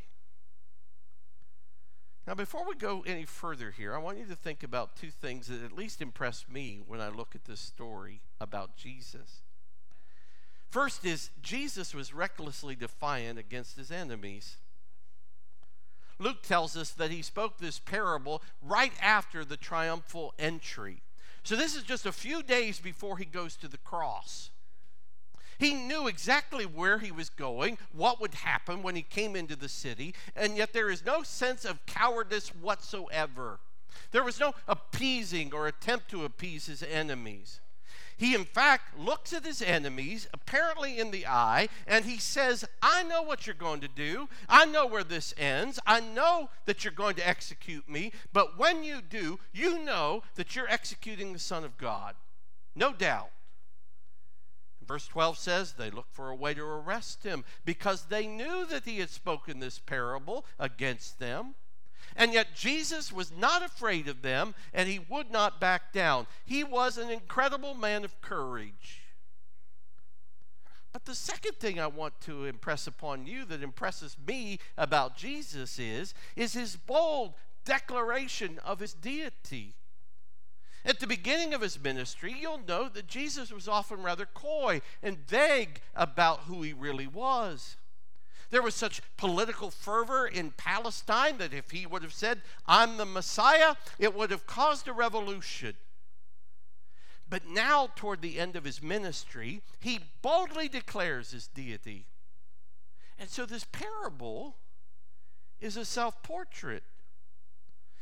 Now, 2.28 2.36
before 2.36 2.68
we 2.68 2.76
go 2.76 3.04
any 3.04 3.26
further 3.26 3.72
here, 3.72 3.96
I 3.96 3.98
want 3.98 4.20
you 4.20 4.28
to 4.28 4.36
think 4.36 4.62
about 4.62 4.96
two 4.96 5.10
things 5.10 5.48
that 5.48 5.64
at 5.64 5.72
least 5.72 6.04
impress 6.04 6.46
me 6.48 6.82
when 6.86 7.02
I 7.02 7.10
look 7.10 7.34
at 7.34 7.46
this 7.46 7.62
story 7.62 8.22
about 8.40 8.78
Jesus. 8.78 9.42
First 10.70 11.04
is 11.04 11.32
Jesus 11.42 11.96
was 11.96 12.14
recklessly 12.14 12.76
defiant 12.76 13.40
against 13.40 13.76
his 13.76 13.90
enemies. 13.90 14.58
Luke 16.20 16.44
tells 16.44 16.76
us 16.76 16.92
that 16.92 17.12
he 17.12 17.22
spoke 17.22 17.58
this 17.58 17.80
parable 17.80 18.42
right 18.62 18.94
after 19.02 19.46
the 19.46 19.58
triumphal 19.58 20.34
entry. 20.38 21.02
So 21.44 21.56
this 21.56 21.76
is 21.76 21.84
just 21.84 22.06
a 22.06 22.12
few 22.12 22.44
days 22.44 22.80
before 22.80 23.18
he 23.18 23.26
goes 23.26 23.56
to 23.58 23.68
the 23.68 23.78
cross. 23.78 24.52
He 25.58 25.74
knew 25.74 26.08
exactly 26.08 26.66
where 26.66 27.00
he 27.00 27.12
was 27.12 27.30
going, 27.30 27.78
what 27.92 28.22
would 28.22 28.34
happen 28.34 28.82
when 28.82 28.96
he 28.96 29.02
came 29.02 29.36
into 29.36 29.56
the 29.56 29.68
city, 29.68 30.14
and 30.36 30.56
yet 30.56 30.72
there 30.72 30.90
is 30.90 31.06
no 31.06 31.24
sense 31.24 31.66
of 31.66 31.86
cowardice 31.86 32.50
whatsoever. 32.50 33.60
There 34.12 34.24
was 34.24 34.40
no 34.40 34.54
appeasing 34.68 35.54
or 35.54 35.68
attempt 35.68 36.10
to 36.12 36.24
appease 36.24 36.68
his 36.68 36.82
enemies. 36.82 37.60
He, 38.20 38.36
in 38.36 38.44
fact, 38.44 39.00
looks 39.00 39.32
at 39.32 39.46
his 39.46 39.62
enemies, 39.62 40.28
apparently 40.34 41.00
in 41.00 41.12
the 41.12 41.26
eye, 41.26 41.70
and 41.88 42.04
he 42.04 42.18
says, 42.18 42.66
I 42.82 43.02
know 43.04 43.22
what 43.22 43.48
you're 43.48 43.56
going 43.56 43.80
to 43.80 43.88
do. 43.88 44.28
I 44.50 44.66
know 44.66 44.86
where 44.86 45.06
this 45.06 45.34
ends. 45.38 45.80
I 45.88 46.02
know 46.02 46.50
that 46.66 46.84
you're 46.84 46.92
going 46.92 47.16
to 47.16 47.28
execute 47.28 47.88
me. 47.88 48.12
But 48.34 48.60
when 48.60 48.84
you 48.84 49.02
do, 49.02 49.40
you 49.54 49.80
know 49.80 50.24
that 50.36 50.54
you're 50.54 50.70
executing 50.70 51.32
the 51.32 51.40
Son 51.40 51.64
of 51.64 51.78
God. 51.78 52.16
No 52.76 52.92
doubt. 52.92 53.30
Verse 54.86 55.08
12 55.08 55.38
says 55.38 55.74
they 55.74 55.90
looked 55.90 56.14
for 56.14 56.30
a 56.30 56.36
way 56.36 56.54
to 56.54 56.64
arrest 56.64 57.24
him 57.24 57.46
because 57.64 58.06
they 58.06 58.28
knew 58.28 58.66
that 58.66 58.84
he 58.84 59.00
had 59.00 59.10
spoken 59.10 59.60
this 59.60 59.80
parable 59.80 60.46
against 60.60 61.20
them. 61.20 61.56
And 62.20 62.34
yet 62.34 62.54
Jesus 62.54 63.14
was 63.14 63.32
not 63.32 63.64
afraid 63.64 64.10
of 64.10 64.22
them 64.22 64.54
and 64.74 64.90
he 64.90 65.00
would 65.00 65.32
not 65.32 65.62
back 65.62 65.94
down. 65.94 66.28
He 66.46 66.66
was 66.66 66.98
an 66.98 67.10
incredible 67.10 67.74
man 67.74 68.04
of 68.04 68.20
courage. 68.20 69.04
But 70.92 71.06
the 71.06 71.16
second 71.16 71.54
thing 71.60 71.80
I 71.80 71.88
want 71.88 72.20
to 72.22 72.44
impress 72.44 72.88
upon 72.88 73.26
you 73.26 73.46
that 73.46 73.64
impresses 73.64 74.18
me 74.28 74.60
about 74.78 75.16
Jesus 75.16 75.80
is 75.80 76.14
is 76.36 76.54
his 76.54 76.76
bold 76.76 77.36
declaration 77.64 78.60
of 78.66 78.82
his 78.82 78.94
deity. 78.94 79.76
At 80.84 81.00
the 81.00 81.08
beginning 81.08 81.54
of 81.54 81.62
his 81.62 81.82
ministry, 81.82 82.36
you'll 82.38 82.62
note 82.68 82.96
that 82.96 83.08
Jesus 83.08 83.50
was 83.50 83.70
often 83.70 84.04
rather 84.04 84.26
coy 84.26 84.82
and 85.02 85.26
vague 85.26 85.80
about 85.96 86.42
who 86.42 86.64
he 86.64 86.74
really 86.74 87.08
was. 87.08 87.78
There 88.50 88.62
was 88.62 88.76
such 88.76 89.02
political 89.18 89.70
fervor 89.70 90.26
in 90.26 90.52
Palestine 90.52 91.38
that 91.38 91.54
if 91.54 91.72
he 91.72 91.86
would 91.86 92.02
have 92.02 92.14
said, 92.14 92.42
I'm 92.66 92.98
the 92.98 93.06
Messiah, 93.06 93.76
it 94.00 94.16
would 94.16 94.32
have 94.32 94.48
caused 94.48 94.88
a 94.88 94.94
revolution. 94.94 95.76
But 97.30 97.48
now, 97.48 97.90
toward 97.96 98.22
the 98.22 98.40
end 98.40 98.56
of 98.56 98.64
his 98.64 98.82
ministry, 98.82 99.62
he 99.80 100.00
boldly 100.24 100.68
declares 100.68 101.30
his 101.30 101.48
deity. 101.48 102.06
And 103.20 103.30
so, 103.30 103.46
this 103.46 103.66
parable 103.66 104.56
is 105.62 105.78
a 105.78 105.86
self 105.86 106.24
portrait. 106.24 106.84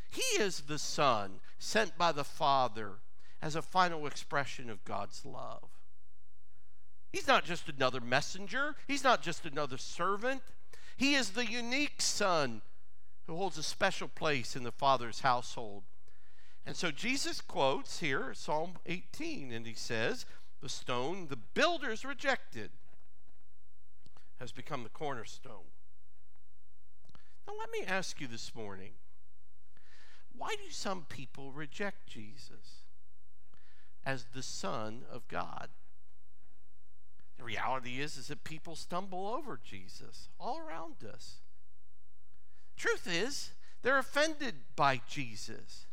He 0.09 0.41
is 0.41 0.61
the 0.61 0.79
Son 0.79 1.41
sent 1.59 1.97
by 1.97 2.13
the 2.13 2.23
Father 2.23 2.99
as 3.41 3.55
a 3.55 3.61
final 3.61 4.07
expression 4.07 4.69
of 4.69 4.85
God's 4.85 5.25
love. 5.25 5.76
He's 7.11 7.27
not 7.27 7.45
just 7.45 7.69
another 7.69 8.01
messenger, 8.01 8.75
he's 8.87 9.03
not 9.03 9.21
just 9.21 9.45
another 9.45 9.77
servant. 9.77 10.41
He 10.95 11.13
is 11.13 11.31
the 11.31 11.45
unique 11.45 12.01
son 12.01 12.61
who 13.27 13.35
holds 13.35 13.57
a 13.57 13.63
special 13.63 14.07
place 14.07 14.55
in 14.55 14.63
the 14.63 14.71
Father's 14.71 15.19
household. 15.19 15.83
And 16.65 16.75
so 16.75 16.91
Jesus 16.91 17.39
quotes 17.39 17.99
here 17.99 18.33
Psalm 18.33 18.73
18, 18.85 19.51
and 19.51 19.65
he 19.65 19.73
says, 19.73 20.25
The 20.61 20.69
stone 20.69 21.27
the 21.27 21.37
builders 21.37 22.03
rejected 22.03 22.71
has 24.39 24.51
become 24.51 24.83
the 24.83 24.89
cornerstone. 24.89 25.71
Now, 27.47 27.53
let 27.57 27.71
me 27.71 27.85
ask 27.87 28.19
you 28.19 28.27
this 28.27 28.53
morning 28.53 28.91
why 30.37 30.55
do 30.55 30.69
some 30.69 31.05
people 31.09 31.51
reject 31.51 32.07
Jesus 32.07 32.83
as 34.05 34.25
the 34.33 34.43
Son 34.43 35.03
of 35.11 35.27
God? 35.27 35.69
The 37.37 37.43
reality 37.43 38.01
is, 38.01 38.17
is 38.17 38.27
that 38.27 38.43
people 38.43 38.75
stumble 38.75 39.27
over 39.27 39.59
Jesus 39.63 40.29
all 40.39 40.59
around 40.59 40.95
us. 41.07 41.35
Truth 42.75 43.07
is, 43.11 43.51
they're 43.83 43.99
offended 43.99 44.55
by 44.75 45.01
Jesus. 45.07 45.85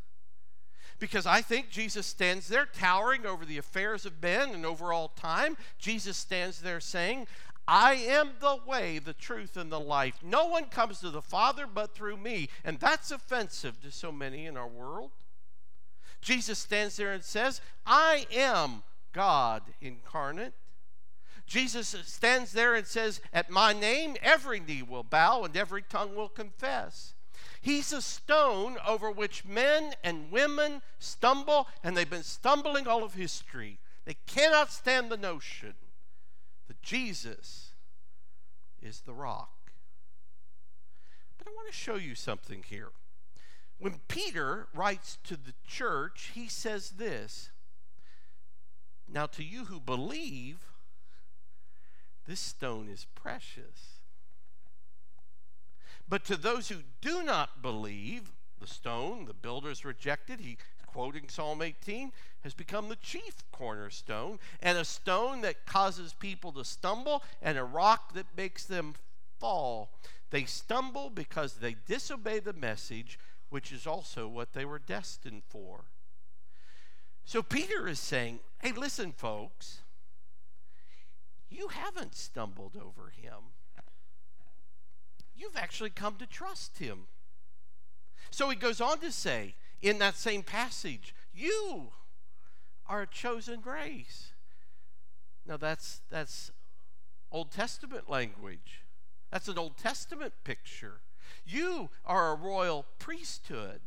Because 0.99 1.27
I 1.27 1.43
think 1.43 1.71
Jesus 1.71 2.07
stands 2.07 2.49
there 2.49 2.67
towering 2.67 3.27
over 3.27 3.45
the 3.45 3.59
affairs 3.59 4.07
of 4.07 4.23
men 4.23 4.51
and 4.51 4.65
over 4.65 4.93
all 4.93 5.09
time. 5.09 5.57
Jesus 5.79 6.17
stands 6.17 6.61
there 6.61 6.81
saying, 6.81 7.27
I 7.67 7.95
am 7.95 8.31
the 8.41 8.59
way, 8.67 8.99
the 8.99 9.15
truth, 9.15 9.57
and 9.57 9.73
the 9.73 9.81
life. 9.81 10.19
No 10.23 10.47
one 10.47 10.67
comes 10.67 11.01
to 11.01 11.11
the 11.11 11.23
Father 11.23 11.67
but 11.67 11.95
through 11.95 12.19
me. 12.19 12.49
And 12.65 12.79
that's 12.79 13.11
offensive 13.11 13.81
to 13.83 13.91
so 13.91 14.13
many 14.13 14.47
in 14.47 14.57
our 14.57 14.69
world. 14.69 15.11
Jesus 16.21 16.59
stands 16.59 16.97
there 16.97 17.13
and 17.13 17.25
says, 17.25 17.61
I 17.87 18.27
am 18.33 18.83
God 19.13 19.63
incarnate. 19.81 20.55
Jesus 21.47 21.89
stands 22.05 22.53
there 22.53 22.75
and 22.75 22.87
says, 22.87 23.21
At 23.33 23.51
my 23.51 23.73
name, 23.73 24.17
every 24.23 24.61
knee 24.61 24.83
will 24.83 25.03
bow 25.03 25.45
and 25.45 25.57
every 25.57 25.83
tongue 25.83 26.15
will 26.15 26.29
confess. 26.29 27.15
He's 27.61 27.93
a 27.93 28.03
stone 28.03 28.77
over 28.87 29.11
which 29.11 29.45
men 29.45 29.95
and 30.03 30.31
women 30.31 30.83
stumble, 30.99 31.67
and 31.83 31.97
they've 31.97 32.09
been 32.09 32.23
stumbling 32.23 32.87
all 32.87 33.03
of 33.03 33.15
history. 33.15 33.79
They 34.05 34.17
cannot 34.27 34.71
stand 34.71 35.11
the 35.11 35.17
notion 35.17 35.75
that 36.69 36.83
Jesus 36.83 37.73
is 38.83 39.01
the 39.01 39.15
rock. 39.15 39.73
But 41.39 41.49
I 41.49 41.51
want 41.55 41.69
to 41.69 41.73
show 41.73 41.97
you 41.97 42.15
something 42.15 42.65
here. 42.69 42.91
When 43.79 44.01
Peter 44.09 44.69
writes 44.75 45.19
to 45.25 45.37
the 45.37 45.55
church, 45.67 46.33
he 46.35 46.49
says 46.49 46.91
this 46.91 47.51
Now, 49.09 49.27
to 49.27 49.43
you 49.43 49.65
who 49.65 49.81
believe, 49.81 50.59
this 52.27 52.41
stone 52.41 52.89
is 52.89 53.07
precious. 53.15 53.99
But 56.09 56.25
to 56.27 56.37
those 56.37 56.69
who 56.69 56.79
do 57.01 57.23
not 57.23 57.63
believe, 57.63 58.33
the 58.61 58.67
stone 58.67 59.25
the 59.27 59.35
builders 59.35 59.85
rejected, 59.85 60.41
he 60.41 60.59
quoting 60.95 61.29
Psalm 61.29 61.61
18, 61.61 62.13
has 62.45 62.55
become 62.55 62.89
the 62.89 62.97
chief 62.97 63.43
cornerstone, 63.51 64.39
and 64.63 64.79
a 64.79 64.85
stone 64.85 65.41
that 65.41 65.67
causes 65.67 66.15
people 66.15 66.53
to 66.53 66.65
stumble, 66.65 67.23
and 67.43 67.59
a 67.59 67.65
rock 67.65 68.15
that 68.15 68.27
makes 68.37 68.65
them 68.65 68.95
fall. 69.41 69.91
They 70.31 70.45
stumble 70.45 71.11
because 71.11 71.55
they 71.55 71.75
disobey 71.87 72.39
the 72.39 72.53
message, 72.53 73.19
which 73.51 73.73
is 73.73 73.89
also 73.89 74.29
what 74.29 74.53
they 74.53 74.65
were 74.65 74.79
destined 74.79 75.43
for. 75.49 75.85
So 77.25 77.43
Peter 77.43 77.89
is 77.89 77.99
saying, 77.99 78.39
hey, 78.63 78.71
listen, 78.71 79.11
folks, 79.13 79.81
you 81.55 81.69
haven't 81.69 82.15
stumbled 82.15 82.77
over 82.77 83.11
him. 83.11 83.53
You've 85.37 85.57
actually 85.57 85.91
come 85.91 86.17
to 86.17 86.27
trust 86.27 86.79
him. 86.79 87.07
So 88.31 88.49
he 88.51 88.57
goes 88.57 88.81
on 88.81 88.99
to 89.01 89.13
say 89.13 89.55
in 89.83 89.99
that 89.99 90.17
same 90.17 90.43
passage, 90.43 91.15
you 91.33 91.89
are 92.87 93.03
a 93.03 93.07
chosen 93.07 93.61
race. 93.63 94.33
Now 95.47 95.57
that's 95.57 96.01
that's 96.11 96.51
Old 97.31 97.51
Testament 97.51 98.09
language. 98.09 98.83
That's 99.31 99.49
an 99.49 99.59
Old 99.59 99.77
Testament 99.77 100.33
picture. 100.45 101.01
You 101.45 101.91
are 102.05 102.33
a 102.33 102.37
royal 102.37 102.87
priesthood. 102.99 103.81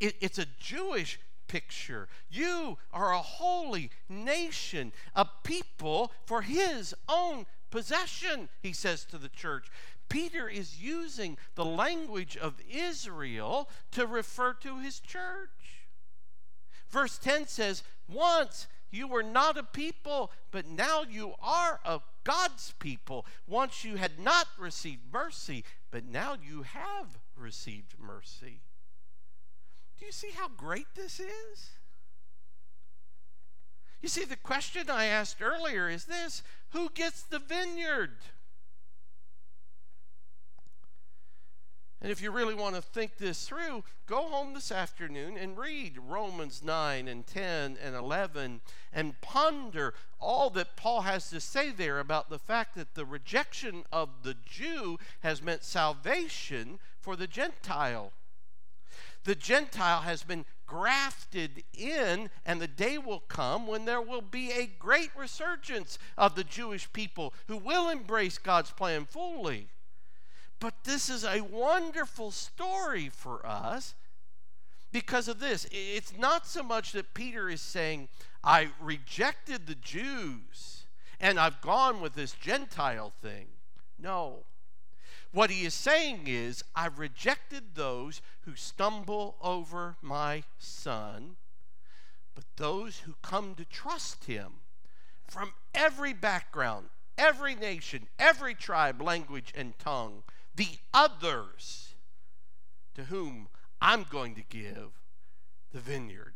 It, 0.00 0.16
it's 0.20 0.38
a 0.38 0.46
Jewish 0.58 1.20
picture. 1.52 2.08
You 2.30 2.78
are 2.94 3.12
a 3.12 3.18
holy 3.18 3.90
nation, 4.08 4.90
a 5.14 5.26
people 5.44 6.10
for 6.24 6.40
his 6.40 6.94
own 7.10 7.44
possession, 7.70 8.48
he 8.62 8.72
says 8.72 9.04
to 9.04 9.18
the 9.18 9.28
church. 9.28 9.66
Peter 10.08 10.48
is 10.48 10.82
using 10.82 11.36
the 11.54 11.64
language 11.64 12.38
of 12.38 12.54
Israel 12.70 13.68
to 13.90 14.06
refer 14.06 14.54
to 14.54 14.78
his 14.78 14.98
church. 14.98 15.84
Verse 16.88 17.18
10 17.18 17.46
says, 17.48 17.82
Once 18.08 18.66
you 18.90 19.06
were 19.06 19.22
not 19.22 19.58
a 19.58 19.62
people, 19.62 20.30
but 20.52 20.66
now 20.66 21.02
you 21.02 21.34
are 21.38 21.80
a 21.84 22.00
God's 22.24 22.72
people. 22.78 23.26
Once 23.46 23.84
you 23.84 23.96
had 23.96 24.18
not 24.18 24.46
received 24.58 25.12
mercy, 25.12 25.64
but 25.90 26.06
now 26.06 26.34
you 26.42 26.62
have 26.62 27.18
received 27.36 27.94
mercy. 27.98 28.62
Do 30.02 30.06
you 30.06 30.12
see 30.12 30.32
how 30.34 30.48
great 30.48 30.88
this 30.96 31.20
is? 31.20 31.70
You 34.00 34.08
see, 34.08 34.24
the 34.24 34.34
question 34.34 34.90
I 34.90 35.04
asked 35.04 35.40
earlier 35.40 35.88
is 35.88 36.06
this 36.06 36.42
Who 36.70 36.90
gets 36.90 37.22
the 37.22 37.38
vineyard? 37.38 38.16
And 42.00 42.10
if 42.10 42.20
you 42.20 42.32
really 42.32 42.56
want 42.56 42.74
to 42.74 42.82
think 42.82 43.18
this 43.18 43.46
through, 43.46 43.84
go 44.08 44.22
home 44.22 44.54
this 44.54 44.72
afternoon 44.72 45.38
and 45.38 45.56
read 45.56 45.96
Romans 45.96 46.64
9 46.64 47.06
and 47.06 47.24
10 47.24 47.78
and 47.80 47.94
11 47.94 48.60
and 48.92 49.20
ponder 49.20 49.94
all 50.18 50.50
that 50.50 50.74
Paul 50.74 51.02
has 51.02 51.30
to 51.30 51.40
say 51.40 51.70
there 51.70 52.00
about 52.00 52.28
the 52.28 52.40
fact 52.40 52.74
that 52.74 52.96
the 52.96 53.04
rejection 53.04 53.84
of 53.92 54.24
the 54.24 54.34
Jew 54.44 54.98
has 55.20 55.40
meant 55.40 55.62
salvation 55.62 56.80
for 56.98 57.14
the 57.14 57.28
Gentile. 57.28 58.12
The 59.24 59.34
Gentile 59.34 60.00
has 60.00 60.22
been 60.22 60.44
grafted 60.66 61.64
in, 61.74 62.30
and 62.44 62.60
the 62.60 62.66
day 62.66 62.98
will 62.98 63.20
come 63.20 63.66
when 63.66 63.84
there 63.84 64.00
will 64.00 64.22
be 64.22 64.50
a 64.50 64.66
great 64.66 65.10
resurgence 65.16 65.98
of 66.16 66.34
the 66.34 66.44
Jewish 66.44 66.92
people 66.92 67.34
who 67.46 67.56
will 67.56 67.88
embrace 67.88 68.38
God's 68.38 68.70
plan 68.70 69.04
fully. 69.04 69.68
But 70.58 70.84
this 70.84 71.08
is 71.08 71.24
a 71.24 71.40
wonderful 71.40 72.30
story 72.30 73.08
for 73.08 73.44
us 73.44 73.94
because 74.92 75.28
of 75.28 75.40
this. 75.40 75.66
It's 75.70 76.16
not 76.16 76.46
so 76.46 76.62
much 76.62 76.92
that 76.92 77.14
Peter 77.14 77.48
is 77.48 77.60
saying, 77.60 78.08
I 78.44 78.68
rejected 78.80 79.66
the 79.66 79.74
Jews 79.74 80.84
and 81.22 81.38
I've 81.38 81.60
gone 81.60 82.00
with 82.00 82.14
this 82.14 82.32
Gentile 82.32 83.12
thing. 83.22 83.46
No. 83.98 84.44
What 85.32 85.50
he 85.50 85.64
is 85.64 85.72
saying 85.72 86.24
is, 86.26 86.62
I 86.76 86.86
rejected 86.86 87.74
those 87.74 88.20
who 88.42 88.54
stumble 88.54 89.36
over 89.40 89.96
my 90.02 90.44
son, 90.58 91.36
but 92.34 92.44
those 92.56 93.00
who 93.00 93.14
come 93.22 93.54
to 93.54 93.64
trust 93.64 94.26
him 94.26 94.52
from 95.26 95.54
every 95.74 96.12
background, 96.12 96.90
every 97.16 97.54
nation, 97.54 98.08
every 98.18 98.54
tribe, 98.54 99.00
language, 99.00 99.52
and 99.56 99.78
tongue 99.78 100.22
the 100.54 100.78
others 100.92 101.94
to 102.94 103.04
whom 103.04 103.48
I'm 103.80 104.04
going 104.08 104.34
to 104.34 104.42
give 104.42 104.90
the 105.72 105.80
vineyard. 105.80 106.34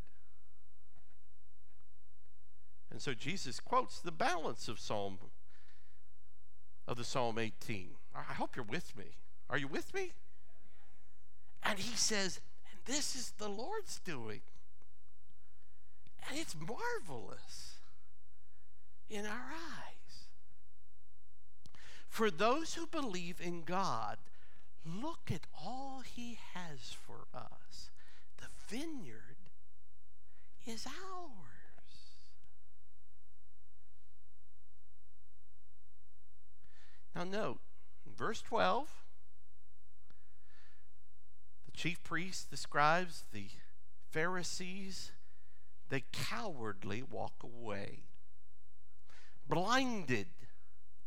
And 2.90 3.02
so 3.02 3.12
Jesus 3.12 3.60
quotes 3.60 4.00
the 4.00 4.12
balance 4.12 4.68
of 4.68 4.80
Psalm 4.80 5.18
of 6.88 6.96
the 6.96 7.04
Psalm 7.04 7.38
18. 7.38 7.90
I 8.16 8.34
hope 8.34 8.56
you're 8.56 8.64
with 8.64 8.96
me. 8.96 9.04
Are 9.50 9.58
you 9.58 9.68
with 9.68 9.92
me? 9.94 10.12
And 11.62 11.78
he 11.78 11.96
says, 11.96 12.40
and 12.70 12.80
this 12.84 13.14
is 13.14 13.32
the 13.38 13.48
Lord's 13.48 13.98
doing. 14.00 14.40
And 16.28 16.38
it's 16.38 16.54
marvelous 16.54 17.76
in 19.10 19.26
our 19.26 19.52
eyes. 19.52 19.96
For 22.08 22.30
those 22.30 22.74
who 22.74 22.86
believe 22.86 23.40
in 23.40 23.62
God, 23.62 24.16
look 24.84 25.30
at 25.30 25.46
all 25.62 26.00
He 26.00 26.38
has 26.54 26.96
for 27.06 27.26
us. 27.34 27.90
The 28.38 28.46
vineyard 28.68 29.36
is 30.66 30.86
ours. 30.86 31.36
Now, 37.14 37.24
note, 37.24 37.58
verse 38.16 38.42
12, 38.42 38.88
the 41.66 41.72
chief 41.72 42.02
priests, 42.02 42.44
the 42.44 42.56
scribes, 42.56 43.24
the 43.32 43.48
Pharisees, 44.10 45.12
they 45.88 46.04
cowardly 46.12 47.02
walk 47.02 47.34
away, 47.42 48.04
blinded 49.48 50.28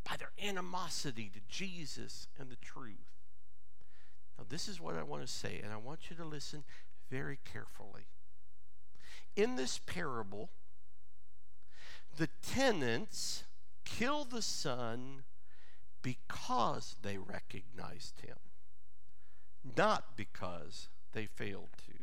by 0.10 0.16
their 0.18 0.32
animosity 0.42 1.30
to 1.34 1.40
Jesus 1.48 2.28
and 2.40 2.50
the 2.50 2.56
truth. 2.56 2.96
Now, 4.38 4.46
this 4.48 4.68
is 4.68 4.80
what 4.80 4.96
I 4.96 5.04
want 5.04 5.22
to 5.22 5.28
say, 5.28 5.60
and 5.64 5.74
I 5.74 5.78
want 5.78 6.10
you 6.10 6.16
to 6.16 6.26
listen 6.26 6.64
very 7.10 7.40
carefully. 7.52 8.08
In 9.36 9.56
this 9.56 9.80
parable, 9.80 10.50
the 12.18 12.30
tenants 12.42 13.44
kill 13.86 14.24
the 14.24 14.42
son 14.42 15.24
because 16.02 16.96
they 17.02 17.18
recognized 17.18 18.22
him, 18.22 18.38
not 19.78 20.16
because 20.16 20.90
they 21.14 21.26
failed 21.26 21.70
to. 21.86 21.94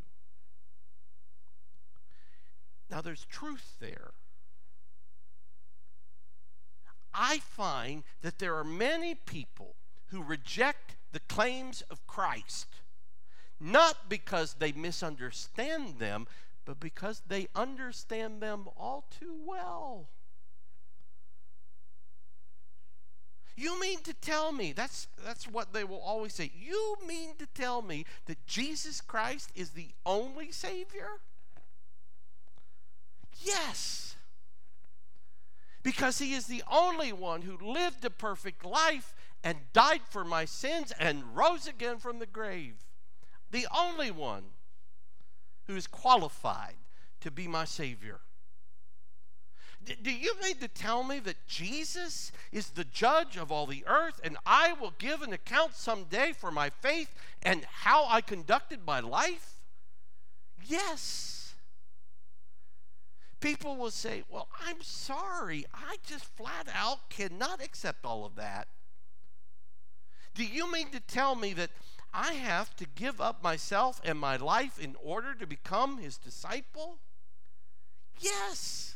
Now, 2.91 3.01
there's 3.01 3.25
truth 3.25 3.77
there. 3.81 4.13
I 7.13 7.39
find 7.39 8.05
that 8.21 8.39
there 8.39 8.55
are 8.57 8.65
many 8.65 9.15
people 9.15 9.75
who 10.09 10.23
reject 10.23 10.97
the 11.13 11.21
claims 11.21 11.83
of 11.91 12.07
Christ, 12.07 12.67
not 13.59 14.09
because 14.09 14.55
they 14.55 14.73
misunderstand 14.73 15.99
them, 15.99 16.27
but 16.65 16.79
because 16.79 17.23
they 17.27 17.49
understand 17.55 18.43
them 18.43 18.69
all 18.77 19.07
too 19.19 19.35
well. 19.45 20.09
You 23.57 23.81
mean 23.81 24.01
to 24.03 24.13
tell 24.13 24.53
me, 24.53 24.73
that's, 24.73 25.09
that's 25.25 25.49
what 25.49 25.73
they 25.73 25.83
will 25.83 26.01
always 26.01 26.35
say. 26.35 26.53
You 26.55 26.97
mean 27.07 27.31
to 27.39 27.47
tell 27.47 27.81
me 27.81 28.05
that 28.27 28.47
Jesus 28.47 29.01
Christ 29.01 29.51
is 29.55 29.71
the 29.71 29.89
only 30.05 30.53
Savior? 30.53 31.21
Yes. 33.41 34.17
Because 35.83 36.19
He 36.19 36.35
is 36.35 36.47
the 36.47 36.63
only 36.71 37.13
one 37.13 37.43
who 37.43 37.57
lived 37.57 38.05
a 38.05 38.11
perfect 38.11 38.63
life 38.63 39.15
and 39.43 39.57
died 39.73 40.03
for 40.11 40.25
my 40.25 40.45
sins 40.45 40.93
and 40.99 41.35
rose 41.35 41.67
again 41.67 41.97
from 41.97 42.19
the 42.19 42.27
grave. 42.27 42.75
The 43.53 43.67
only 43.75 44.11
one 44.11 44.43
who 45.67 45.77
is 45.77 45.87
qualified 45.87 46.75
to 47.21 47.31
be 47.31 47.49
my 47.49 47.65
Savior. 47.65 48.21
Do 50.03 50.11
you 50.13 50.35
mean 50.43 50.57
to 50.57 50.69
tell 50.69 51.05
me 51.05 51.21
that 51.21 51.47
Jesus 51.47 52.33
is 52.51 52.71
the 52.71 52.85
judge 52.85 53.37
of 53.37 53.53
all 53.53 53.67
the 53.67 53.85
earth 53.87 54.21
and 54.25 54.37
I 54.45 54.73
will 54.73 54.95
give 54.99 55.23
an 55.23 55.33
account 55.33 55.75
someday 55.75 56.33
for 56.33 56.51
my 56.51 56.71
faith 56.71 57.15
and 57.43 57.65
how 57.65 58.07
I 58.09 58.21
conducted 58.21 58.81
my 58.85 59.01
life? 59.01 59.61
Yes. 60.65 61.55
People 63.41 63.77
will 63.77 63.91
say, 63.91 64.25
Well, 64.29 64.49
I'm 64.67 64.83
sorry. 64.83 65.67
I 65.73 65.97
just 66.05 66.25
flat 66.37 66.69
out 66.75 67.09
cannot 67.11 67.63
accept 67.63 68.05
all 68.05 68.25
of 68.25 68.35
that. 68.37 68.67
Do 70.35 70.45
you 70.45 70.71
mean 70.71 70.91
to 70.91 71.01
tell 71.01 71.35
me 71.35 71.53
that 71.55 71.71
I 72.13 72.33
have 72.33 72.75
to 72.77 72.87
give 72.87 73.21
up 73.21 73.43
myself 73.43 74.01
and 74.05 74.19
my 74.19 74.37
life 74.37 74.79
in 74.79 74.97
order 75.03 75.35
to 75.35 75.47
become 75.47 75.99
his 75.99 76.19
disciple? 76.19 76.99
Yes. 78.19 78.96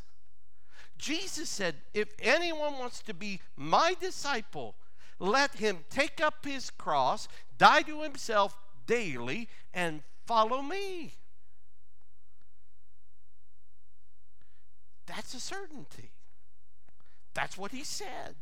Jesus 1.01 1.49
said, 1.49 1.75
If 1.95 2.13
anyone 2.19 2.77
wants 2.77 3.01
to 3.01 3.13
be 3.13 3.41
my 3.57 3.95
disciple, 3.99 4.75
let 5.17 5.55
him 5.55 5.79
take 5.89 6.21
up 6.21 6.45
his 6.45 6.69
cross, 6.69 7.27
die 7.57 7.81
to 7.81 8.03
himself 8.03 8.55
daily, 8.85 9.49
and 9.73 10.03
follow 10.27 10.61
me. 10.61 11.15
That's 15.07 15.33
a 15.33 15.39
certainty. 15.39 16.11
That's 17.33 17.57
what 17.57 17.71
he 17.71 17.83
said. 17.83 18.35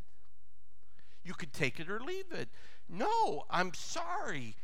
You 1.24 1.36
could 1.36 1.54
take 1.54 1.80
it 1.80 1.89
or 1.89 2.02
leave 2.02 2.32
it. 2.32 2.50
No, 2.89 3.45
I'm 3.50 3.74
sorry. 3.74 4.56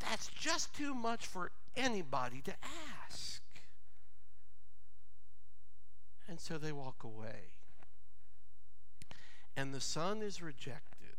That's 0.00 0.26
just 0.26 0.74
too 0.74 0.92
much 0.92 1.24
for 1.24 1.52
anybody 1.76 2.40
to 2.42 2.54
ask. 3.04 3.37
And 6.28 6.38
so 6.38 6.58
they 6.58 6.72
walk 6.72 7.04
away. 7.04 7.54
And 9.56 9.72
the 9.72 9.80
son 9.80 10.20
is 10.22 10.42
rejected. 10.42 11.16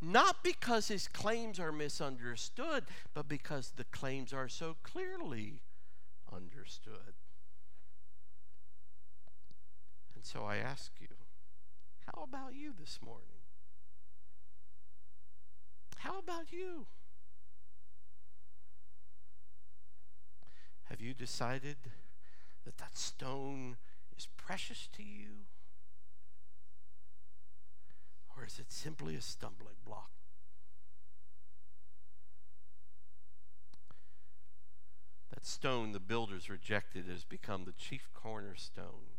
Not 0.00 0.44
because 0.44 0.88
his 0.88 1.08
claims 1.08 1.58
are 1.58 1.72
misunderstood, 1.72 2.84
but 3.14 3.26
because 3.26 3.72
the 3.74 3.84
claims 3.84 4.32
are 4.32 4.48
so 4.48 4.76
clearly 4.84 5.62
understood. 6.32 7.14
And 10.14 10.24
so 10.24 10.44
I 10.44 10.56
ask 10.56 10.92
you, 11.00 11.08
how 12.06 12.22
about 12.22 12.54
you 12.54 12.72
this 12.78 13.00
morning? 13.04 13.24
How 15.98 16.18
about 16.18 16.52
you? 16.52 16.86
Have 20.84 21.00
you 21.00 21.12
decided 21.12 21.76
that 22.64 22.78
that 22.78 22.96
stone 22.96 23.76
is 24.16 24.28
precious 24.36 24.88
to 24.96 25.02
you? 25.02 25.46
Or 28.36 28.44
is 28.44 28.58
it 28.58 28.70
simply 28.70 29.16
a 29.16 29.20
stumbling 29.20 29.76
block? 29.84 30.10
That 35.30 35.44
stone 35.44 35.92
the 35.92 36.00
builders 36.00 36.48
rejected 36.48 37.06
has 37.08 37.24
become 37.24 37.64
the 37.64 37.72
chief 37.72 38.08
cornerstone. 38.14 39.16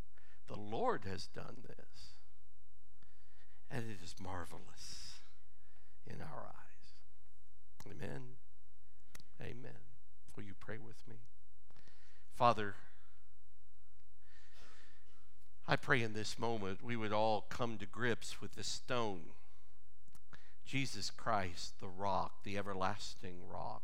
The 0.47 0.59
Lord 0.59 1.05
has 1.05 1.27
done 1.27 1.57
this, 1.67 2.17
and 3.69 3.85
it 3.89 4.03
is 4.03 4.15
marvelous 4.21 5.19
in 6.07 6.21
our 6.21 6.47
eyes. 6.47 6.93
Amen. 7.85 8.21
Amen. 9.41 9.79
Will 10.35 10.43
you 10.43 10.53
pray 10.59 10.77
with 10.77 11.07
me? 11.07 11.17
Father, 12.33 12.75
I 15.71 15.75
pray 15.75 16.01
in 16.01 16.13
this 16.13 16.39
moment 16.39 16.83
we 16.83 16.95
would 16.95 17.13
all 17.13 17.45
come 17.47 17.77
to 17.77 17.85
grips 17.85 18.41
with 18.41 18.55
the 18.55 18.63
stone. 18.63 19.21
Jesus 20.65 21.11
Christ, 21.11 21.79
the 21.79 21.87
rock, 21.87 22.43
the 22.43 22.57
everlasting 22.57 23.35
rock, 23.47 23.83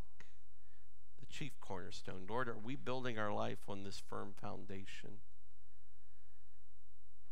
the 1.19 1.27
chief 1.27 1.51
cornerstone. 1.61 2.25
Lord, 2.27 2.49
are 2.49 2.57
we 2.57 2.75
building 2.75 3.19
our 3.19 3.31
life 3.31 3.59
on 3.69 3.83
this 3.83 4.01
firm 4.09 4.33
foundation? 4.41 5.19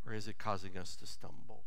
Or 0.06 0.14
is 0.14 0.28
it 0.28 0.38
causing 0.38 0.78
us 0.78 0.96
to 0.98 1.08
stumble? 1.08 1.64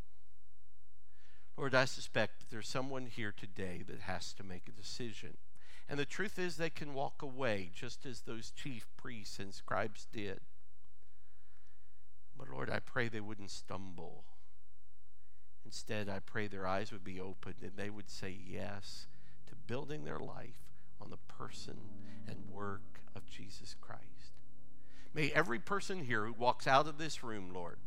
Lord, 1.56 1.74
I 1.74 1.86
suspect 1.86 2.38
that 2.38 2.50
there's 2.50 2.68
someone 2.68 3.06
here 3.06 3.34
today 3.36 3.82
that 3.88 4.02
has 4.02 4.32
to 4.34 4.44
make 4.44 4.68
a 4.68 4.80
decision. 4.80 5.38
And 5.88 5.98
the 5.98 6.04
truth 6.04 6.38
is, 6.38 6.56
they 6.56 6.70
can 6.70 6.94
walk 6.94 7.20
away 7.20 7.72
just 7.74 8.06
as 8.06 8.20
those 8.20 8.52
chief 8.52 8.86
priests 8.96 9.40
and 9.40 9.52
scribes 9.52 10.06
did. 10.12 10.38
But 12.38 12.50
Lord, 12.50 12.70
I 12.70 12.80
pray 12.80 13.08
they 13.08 13.20
wouldn't 13.20 13.50
stumble. 13.50 14.24
Instead, 15.64 16.08
I 16.08 16.20
pray 16.20 16.46
their 16.46 16.66
eyes 16.66 16.92
would 16.92 17.04
be 17.04 17.20
opened 17.20 17.56
and 17.62 17.72
they 17.76 17.90
would 17.90 18.10
say 18.10 18.36
yes 18.46 19.06
to 19.46 19.54
building 19.66 20.04
their 20.04 20.20
life 20.20 20.66
on 21.00 21.10
the 21.10 21.16
person 21.16 21.76
and 22.28 22.36
work 22.50 23.00
of 23.14 23.26
Jesus 23.26 23.74
Christ. 23.80 24.02
May 25.14 25.30
every 25.32 25.58
person 25.58 26.04
here 26.04 26.24
who 26.26 26.32
walks 26.32 26.66
out 26.66 26.86
of 26.86 26.98
this 26.98 27.24
room, 27.24 27.50
Lord, 27.52 27.78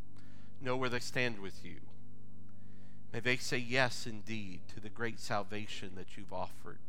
know 0.59 0.75
where 0.75 0.89
they 0.89 0.99
stand 0.99 1.39
with 1.39 1.63
you. 1.63 1.77
May 3.13 3.19
they 3.19 3.37
say 3.37 3.57
yes 3.57 4.05
indeed 4.05 4.61
to 4.73 4.79
the 4.79 4.89
great 4.89 5.19
salvation 5.19 5.91
that 5.95 6.17
you've 6.17 6.33
offered 6.33 6.79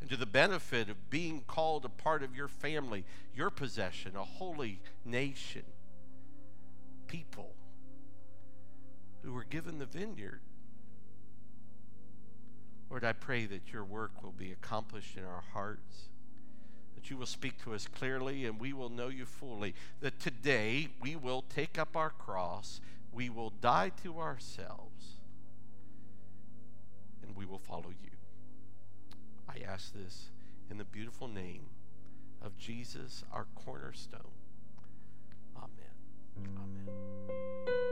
and 0.00 0.10
to 0.10 0.16
the 0.16 0.26
benefit 0.26 0.88
of 0.88 1.10
being 1.10 1.42
called 1.46 1.84
a 1.84 1.88
part 1.88 2.22
of 2.22 2.34
your 2.34 2.48
family, 2.48 3.04
your 3.34 3.50
possession, 3.50 4.16
a 4.16 4.24
holy 4.24 4.80
nation 5.04 5.62
people 7.12 7.52
who 9.22 9.34
were 9.34 9.44
given 9.44 9.78
the 9.78 9.84
vineyard. 9.84 10.40
Lord, 12.88 13.04
I 13.04 13.12
pray 13.12 13.44
that 13.44 13.70
your 13.70 13.84
work 13.84 14.22
will 14.22 14.32
be 14.32 14.50
accomplished 14.50 15.18
in 15.18 15.24
our 15.24 15.44
hearts, 15.52 16.08
that 16.94 17.10
you 17.10 17.18
will 17.18 17.26
speak 17.26 17.62
to 17.64 17.74
us 17.74 17.86
clearly 17.86 18.46
and 18.46 18.58
we 18.58 18.72
will 18.72 18.88
know 18.88 19.08
you 19.08 19.26
fully, 19.26 19.74
that 20.00 20.20
today 20.20 20.88
we 21.02 21.14
will 21.14 21.44
take 21.54 21.78
up 21.78 21.98
our 21.98 22.08
cross, 22.08 22.80
we 23.12 23.28
will 23.28 23.50
die 23.60 23.92
to 24.02 24.18
ourselves, 24.18 25.18
and 27.22 27.36
we 27.36 27.44
will 27.44 27.58
follow 27.58 27.90
you. 27.90 28.10
I 29.46 29.70
ask 29.70 29.92
this 29.92 30.30
in 30.70 30.78
the 30.78 30.84
beautiful 30.84 31.28
name 31.28 31.66
of 32.40 32.56
Jesus, 32.56 33.22
our 33.30 33.46
cornerstone. 33.54 34.41
Amen. 36.36 37.82